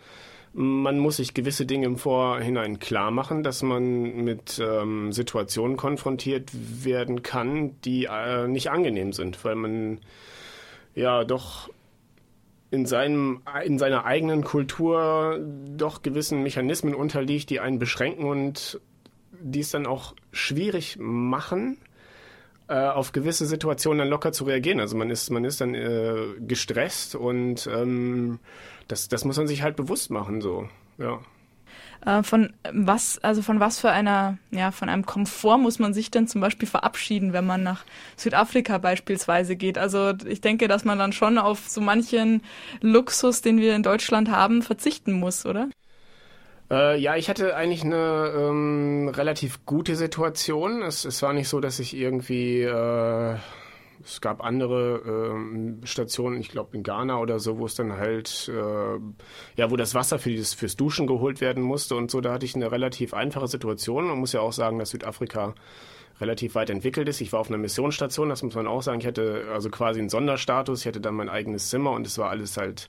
Man 0.52 0.98
muss 0.98 1.16
sich 1.16 1.34
gewisse 1.34 1.64
Dinge 1.66 1.86
im 1.86 1.96
Vorhinein 1.96 2.78
klar 2.78 3.10
machen, 3.10 3.42
dass 3.42 3.62
man 3.62 4.24
mit 4.24 4.60
ähm, 4.60 5.10
Situationen 5.12 5.76
konfrontiert 5.76 6.50
werden 6.52 7.22
kann, 7.22 7.80
die 7.82 8.04
äh, 8.04 8.46
nicht 8.46 8.70
angenehm 8.70 9.12
sind, 9.12 9.44
weil 9.44 9.56
man 9.56 10.00
ja 10.94 11.24
doch 11.24 11.70
in, 12.74 12.86
seinem, 12.86 13.42
in 13.64 13.78
seiner 13.78 14.04
eigenen 14.04 14.42
Kultur 14.42 15.38
doch 15.76 16.02
gewissen 16.02 16.42
Mechanismen 16.42 16.94
unterliegt, 16.94 17.50
die 17.50 17.60
einen 17.60 17.78
beschränken 17.78 18.24
und 18.24 18.80
die 19.40 19.60
es 19.60 19.70
dann 19.70 19.86
auch 19.86 20.14
schwierig 20.32 20.96
machen, 20.98 21.78
äh, 22.68 22.74
auf 22.74 23.12
gewisse 23.12 23.46
Situationen 23.46 23.98
dann 24.00 24.08
locker 24.08 24.32
zu 24.32 24.44
reagieren. 24.44 24.80
Also 24.80 24.96
man 24.96 25.10
ist, 25.10 25.30
man 25.30 25.44
ist 25.44 25.60
dann 25.60 25.74
äh, 25.74 26.16
gestresst 26.40 27.14
und 27.14 27.68
ähm, 27.72 28.40
das, 28.88 29.08
das 29.08 29.24
muss 29.24 29.36
man 29.36 29.46
sich 29.46 29.62
halt 29.62 29.76
bewusst 29.76 30.10
machen, 30.10 30.40
so, 30.40 30.68
ja. 30.98 31.20
Äh, 32.04 32.22
von 32.22 32.52
was, 32.70 33.18
also 33.22 33.42
von 33.42 33.60
was 33.60 33.78
für 33.78 33.90
einer, 33.90 34.38
ja, 34.50 34.70
von 34.70 34.88
einem 34.88 35.06
Komfort 35.06 35.58
muss 35.58 35.78
man 35.78 35.94
sich 35.94 36.10
denn 36.10 36.28
zum 36.28 36.40
Beispiel 36.40 36.68
verabschieden, 36.68 37.32
wenn 37.32 37.46
man 37.46 37.62
nach 37.62 37.84
Südafrika 38.16 38.78
beispielsweise 38.78 39.56
geht? 39.56 39.78
Also 39.78 40.12
ich 40.26 40.40
denke, 40.40 40.68
dass 40.68 40.84
man 40.84 40.98
dann 40.98 41.12
schon 41.12 41.38
auf 41.38 41.68
so 41.68 41.80
manchen 41.80 42.42
Luxus, 42.80 43.40
den 43.40 43.58
wir 43.58 43.74
in 43.74 43.82
Deutschland 43.82 44.30
haben, 44.30 44.62
verzichten 44.62 45.12
muss, 45.12 45.46
oder? 45.46 45.68
Äh, 46.70 46.98
ja, 46.98 47.16
ich 47.16 47.28
hatte 47.28 47.56
eigentlich 47.56 47.84
eine 47.84 48.32
ähm, 48.36 49.08
relativ 49.08 49.64
gute 49.64 49.96
Situation. 49.96 50.82
Es, 50.82 51.04
es 51.04 51.22
war 51.22 51.32
nicht 51.32 51.48
so, 51.48 51.60
dass 51.60 51.78
ich 51.78 51.96
irgendwie 51.96 52.62
äh, 52.62 53.36
es 54.04 54.20
gab 54.20 54.44
andere 54.44 55.02
ähm, 55.06 55.80
Stationen, 55.84 56.38
ich 56.40 56.50
glaube 56.50 56.76
in 56.76 56.82
Ghana 56.82 57.18
oder 57.18 57.38
so, 57.38 57.58
wo 57.58 57.66
es 57.66 57.74
dann 57.74 57.94
halt, 57.94 58.50
äh, 58.52 58.98
ja, 59.56 59.70
wo 59.70 59.76
das 59.76 59.94
Wasser 59.94 60.18
für 60.18 60.30
dieses, 60.30 60.52
fürs 60.52 60.76
Duschen 60.76 61.06
geholt 61.06 61.40
werden 61.40 61.62
musste 61.62 61.96
und 61.96 62.10
so. 62.10 62.20
Da 62.20 62.32
hatte 62.32 62.44
ich 62.44 62.54
eine 62.54 62.70
relativ 62.70 63.14
einfache 63.14 63.48
Situation. 63.48 64.06
Man 64.06 64.18
muss 64.18 64.32
ja 64.32 64.40
auch 64.40 64.52
sagen, 64.52 64.78
dass 64.78 64.90
Südafrika 64.90 65.54
relativ 66.20 66.54
weit 66.54 66.70
entwickelt 66.70 67.08
ist. 67.08 67.20
Ich 67.20 67.32
war 67.32 67.40
auf 67.40 67.48
einer 67.48 67.58
Missionsstation, 67.58 68.28
das 68.28 68.42
muss 68.42 68.54
man 68.54 68.66
auch 68.66 68.82
sagen. 68.82 69.00
Ich 69.00 69.06
hatte 69.06 69.46
also 69.52 69.70
quasi 69.70 70.00
einen 70.00 70.10
Sonderstatus. 70.10 70.80
Ich 70.80 70.86
hatte 70.86 71.00
dann 71.00 71.14
mein 71.14 71.28
eigenes 71.28 71.70
Zimmer 71.70 71.92
und 71.92 72.06
es 72.06 72.18
war 72.18 72.30
alles 72.30 72.56
halt 72.56 72.88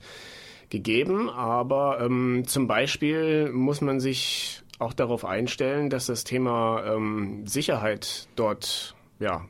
gegeben. 0.70 1.30
Aber 1.30 2.00
ähm, 2.00 2.44
zum 2.46 2.66
Beispiel 2.66 3.50
muss 3.52 3.80
man 3.80 4.00
sich 4.00 4.62
auch 4.78 4.92
darauf 4.92 5.24
einstellen, 5.24 5.88
dass 5.88 6.06
das 6.06 6.24
Thema 6.24 6.84
ähm, 6.84 7.46
Sicherheit 7.46 8.28
dort 8.36 8.94
ja 9.18 9.46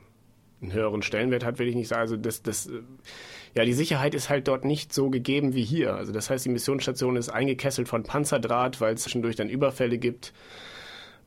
einen 0.62 0.72
höheren 0.72 1.02
Stellenwert 1.02 1.44
hat, 1.44 1.58
will 1.58 1.68
ich 1.68 1.74
nicht 1.74 1.88
sagen. 1.88 2.02
Also 2.02 2.16
das, 2.16 2.42
das, 2.42 2.70
ja, 3.54 3.64
die 3.64 3.72
Sicherheit 3.72 4.14
ist 4.14 4.28
halt 4.28 4.48
dort 4.48 4.64
nicht 4.64 4.92
so 4.92 5.10
gegeben 5.10 5.54
wie 5.54 5.64
hier. 5.64 5.94
Also 5.94 6.12
das 6.12 6.30
heißt, 6.30 6.44
die 6.44 6.50
Missionsstation 6.50 7.16
ist 7.16 7.28
eingekesselt 7.28 7.88
von 7.88 8.02
Panzerdraht, 8.02 8.80
weil 8.80 8.94
es 8.94 9.02
zwischendurch 9.02 9.36
dann 9.36 9.48
Überfälle 9.48 9.98
gibt. 9.98 10.32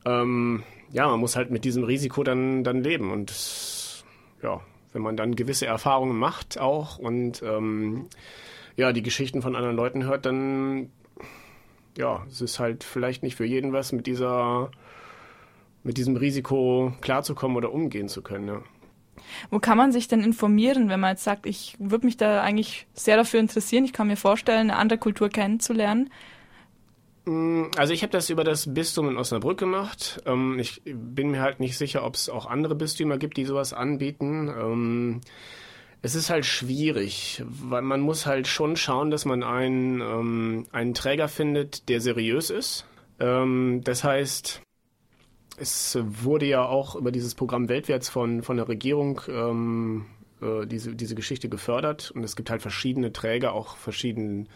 Ähm, 0.04 0.62
ja, 0.92 1.08
man 1.08 1.20
muss 1.20 1.36
halt 1.36 1.50
mit 1.50 1.64
diesem 1.64 1.84
Risiko 1.84 2.24
dann, 2.24 2.64
dann 2.64 2.82
leben. 2.82 3.12
Und 3.12 4.04
ja, 4.42 4.60
wenn 4.92 5.02
man 5.02 5.16
dann 5.16 5.36
gewisse 5.36 5.66
Erfahrungen 5.66 6.16
macht 6.16 6.58
auch 6.58 6.98
und 6.98 7.42
ähm, 7.42 8.06
ja, 8.76 8.92
die 8.92 9.02
Geschichten 9.02 9.42
von 9.42 9.56
anderen 9.56 9.76
Leuten 9.76 10.04
hört, 10.04 10.26
dann 10.26 10.90
ja, 11.96 12.24
es 12.28 12.40
ist 12.40 12.58
halt 12.58 12.84
vielleicht 12.84 13.22
nicht 13.22 13.36
für 13.36 13.44
jeden 13.44 13.72
was, 13.72 13.92
mit 13.92 14.06
dieser 14.06 14.70
mit 15.82 15.96
diesem 15.96 16.16
Risiko 16.16 16.92
klarzukommen 17.00 17.56
oder 17.56 17.72
umgehen 17.72 18.08
zu 18.08 18.22
können. 18.22 18.48
Ja. 18.48 18.62
Wo 19.50 19.58
kann 19.58 19.78
man 19.78 19.92
sich 19.92 20.08
denn 20.08 20.22
informieren, 20.22 20.88
wenn 20.88 21.00
man 21.00 21.10
jetzt 21.10 21.24
sagt, 21.24 21.46
ich 21.46 21.76
würde 21.78 22.06
mich 22.06 22.16
da 22.16 22.42
eigentlich 22.42 22.86
sehr 22.94 23.16
dafür 23.16 23.40
interessieren, 23.40 23.84
ich 23.84 23.92
kann 23.92 24.06
mir 24.06 24.16
vorstellen, 24.16 24.70
eine 24.70 24.76
andere 24.76 24.98
Kultur 24.98 25.28
kennenzulernen? 25.28 26.10
Mm, 27.24 27.64
also 27.76 27.92
ich 27.92 28.02
habe 28.02 28.12
das 28.12 28.30
über 28.30 28.44
das 28.44 28.72
Bistum 28.72 29.08
in 29.08 29.16
Osnabrück 29.16 29.58
gemacht. 29.58 30.22
Ähm, 30.26 30.58
ich 30.58 30.82
bin 30.84 31.30
mir 31.30 31.42
halt 31.42 31.60
nicht 31.60 31.76
sicher, 31.76 32.04
ob 32.04 32.14
es 32.14 32.28
auch 32.28 32.46
andere 32.46 32.74
Bistümer 32.74 33.18
gibt, 33.18 33.36
die 33.36 33.44
sowas 33.44 33.72
anbieten. 33.72 34.48
Ähm, 34.48 35.20
es 36.02 36.14
ist 36.14 36.30
halt 36.30 36.46
schwierig, 36.46 37.42
weil 37.46 37.82
man 37.82 38.00
muss 38.00 38.24
halt 38.24 38.48
schon 38.48 38.76
schauen, 38.76 39.10
dass 39.10 39.26
man 39.26 39.42
einen, 39.42 40.00
ähm, 40.00 40.66
einen 40.72 40.94
Träger 40.94 41.28
findet, 41.28 41.88
der 41.88 42.00
seriös 42.00 42.50
ist. 42.50 42.86
das 43.18 44.02
heißt, 44.02 44.62
es 45.60 45.98
wurde 46.02 46.46
ja 46.46 46.64
auch 46.64 46.96
über 46.96 47.12
dieses 47.12 47.34
Programm 47.34 47.68
Weltwärts 47.68 48.08
von, 48.08 48.42
von 48.42 48.56
der 48.56 48.68
Regierung 48.68 49.20
ähm, 49.28 50.06
äh, 50.40 50.66
diese, 50.66 50.94
diese 50.94 51.14
Geschichte 51.14 51.48
gefördert. 51.48 52.10
Und 52.12 52.24
es 52.24 52.34
gibt 52.34 52.50
halt 52.50 52.62
verschiedene 52.62 53.12
Träger, 53.12 53.52
auch 53.52 53.76
verschiedene 53.76 54.46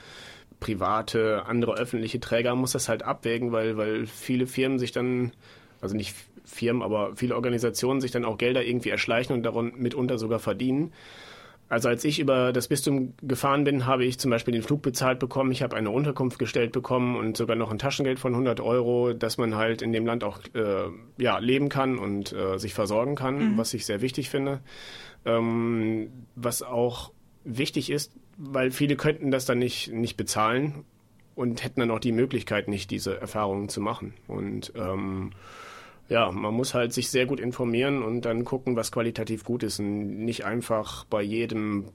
private, 0.60 1.44
andere 1.46 1.76
öffentliche 1.76 2.20
Träger. 2.20 2.50
Man 2.50 2.60
muss 2.60 2.72
das 2.72 2.88
halt 2.88 3.02
abwägen, 3.02 3.52
weil, 3.52 3.76
weil 3.76 4.06
viele 4.06 4.46
Firmen 4.46 4.78
sich 4.78 4.92
dann, 4.92 5.32
also 5.80 5.94
nicht 5.94 6.14
Firmen, 6.44 6.82
aber 6.82 7.14
viele 7.16 7.34
Organisationen 7.34 8.00
sich 8.00 8.10
dann 8.10 8.24
auch 8.24 8.38
Gelder 8.38 8.64
irgendwie 8.64 8.90
erschleichen 8.90 9.34
und 9.34 9.42
darum 9.42 9.72
mitunter 9.76 10.18
sogar 10.18 10.38
verdienen. 10.38 10.92
Also 11.68 11.88
als 11.88 12.04
ich 12.04 12.20
über 12.20 12.52
das 12.52 12.68
Bistum 12.68 13.14
gefahren 13.22 13.64
bin, 13.64 13.86
habe 13.86 14.04
ich 14.04 14.18
zum 14.18 14.30
Beispiel 14.30 14.52
den 14.52 14.62
Flug 14.62 14.82
bezahlt 14.82 15.18
bekommen, 15.18 15.50
ich 15.50 15.62
habe 15.62 15.76
eine 15.76 15.90
Unterkunft 15.90 16.38
gestellt 16.38 16.72
bekommen 16.72 17.16
und 17.16 17.36
sogar 17.36 17.56
noch 17.56 17.70
ein 17.70 17.78
Taschengeld 17.78 18.18
von 18.18 18.32
100 18.32 18.60
Euro, 18.60 19.12
dass 19.14 19.38
man 19.38 19.54
halt 19.54 19.80
in 19.80 19.92
dem 19.92 20.04
Land 20.04 20.24
auch 20.24 20.40
äh, 20.54 20.90
ja, 21.16 21.38
leben 21.38 21.70
kann 21.70 21.98
und 21.98 22.32
äh, 22.32 22.58
sich 22.58 22.74
versorgen 22.74 23.14
kann, 23.14 23.52
mhm. 23.52 23.58
was 23.58 23.72
ich 23.72 23.86
sehr 23.86 24.02
wichtig 24.02 24.28
finde. 24.28 24.60
Ähm, 25.24 26.10
was 26.36 26.62
auch 26.62 27.12
wichtig 27.44 27.90
ist, 27.90 28.12
weil 28.36 28.70
viele 28.70 28.96
könnten 28.96 29.30
das 29.30 29.46
dann 29.46 29.58
nicht, 29.58 29.90
nicht 29.92 30.16
bezahlen 30.16 30.84
und 31.34 31.64
hätten 31.64 31.80
dann 31.80 31.90
auch 31.90 31.98
die 31.98 32.12
Möglichkeit 32.12 32.68
nicht, 32.68 32.90
diese 32.90 33.20
Erfahrungen 33.20 33.68
zu 33.68 33.80
machen. 33.80 34.14
Und 34.26 34.72
ähm, 34.76 35.30
ja, 36.08 36.30
man 36.30 36.54
muss 36.54 36.74
halt 36.74 36.92
sich 36.92 37.10
sehr 37.10 37.26
gut 37.26 37.40
informieren 37.40 38.02
und 38.02 38.22
dann 38.22 38.44
gucken, 38.44 38.76
was 38.76 38.92
qualitativ 38.92 39.44
gut 39.44 39.62
ist 39.62 39.78
und 39.78 40.24
nicht 40.24 40.44
einfach 40.44 41.04
bei 41.06 41.22
jedem 41.22 41.86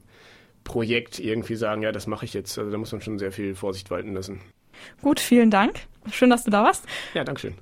Projekt 0.64 1.20
irgendwie 1.20 1.56
sagen, 1.56 1.82
ja, 1.82 1.92
das 1.92 2.08
mache 2.08 2.26
ich 2.26 2.34
jetzt. 2.34 2.58
Also 2.58 2.72
da 2.72 2.78
muss 2.78 2.92
man 2.92 3.02
schon 3.02 3.20
sehr 3.20 3.32
viel 3.32 3.56
Vorsicht 3.56 3.90
walten 3.92 4.14
lassen. 4.14 4.42
Gut, 5.02 5.20
vielen 5.20 5.52
Dank. 5.52 5.80
Schön, 6.12 6.30
dass 6.30 6.44
du 6.44 6.52
da 6.52 6.64
warst. 6.64 6.86
Ja, 7.14 7.24
Dankeschön. 7.24 7.56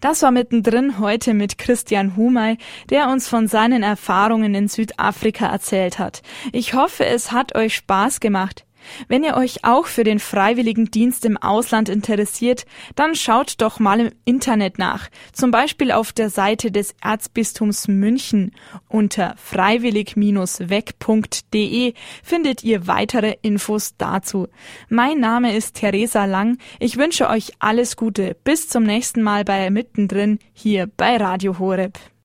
Das 0.00 0.22
war 0.22 0.30
mittendrin 0.30 0.98
heute 0.98 1.32
mit 1.32 1.58
Christian 1.58 2.16
Humay, 2.16 2.58
der 2.90 3.08
uns 3.08 3.28
von 3.28 3.46
seinen 3.48 3.82
Erfahrungen 3.82 4.54
in 4.54 4.68
Südafrika 4.68 5.46
erzählt 5.46 5.98
hat. 5.98 6.22
Ich 6.52 6.74
hoffe, 6.74 7.06
es 7.06 7.32
hat 7.32 7.54
euch 7.54 7.74
Spaß 7.76 8.20
gemacht. 8.20 8.66
Wenn 9.08 9.24
ihr 9.24 9.36
euch 9.36 9.64
auch 9.64 9.86
für 9.86 10.04
den 10.04 10.18
Freiwilligendienst 10.18 11.24
im 11.24 11.36
Ausland 11.36 11.88
interessiert, 11.88 12.66
dann 12.94 13.14
schaut 13.14 13.60
doch 13.60 13.78
mal 13.78 14.00
im 14.00 14.10
Internet 14.24 14.78
nach, 14.78 15.08
zum 15.32 15.50
Beispiel 15.50 15.92
auf 15.92 16.12
der 16.12 16.30
Seite 16.30 16.70
des 16.70 16.94
Erzbistums 17.02 17.88
München. 17.88 18.52
Unter 18.88 19.34
freiwillig-weg.de 19.36 21.94
findet 22.22 22.64
ihr 22.64 22.86
weitere 22.86 23.36
Infos 23.42 23.94
dazu. 23.96 24.48
Mein 24.88 25.20
Name 25.20 25.56
ist 25.56 25.76
Theresa 25.76 26.24
Lang. 26.24 26.58
Ich 26.78 26.96
wünsche 26.96 27.28
euch 27.28 27.52
alles 27.58 27.96
Gute. 27.96 28.36
Bis 28.44 28.68
zum 28.68 28.84
nächsten 28.84 29.22
Mal 29.22 29.44
bei 29.44 29.70
Mittendrin 29.70 30.38
hier 30.52 30.88
bei 30.96 31.16
Radio 31.16 31.58
Horeb. 31.58 31.98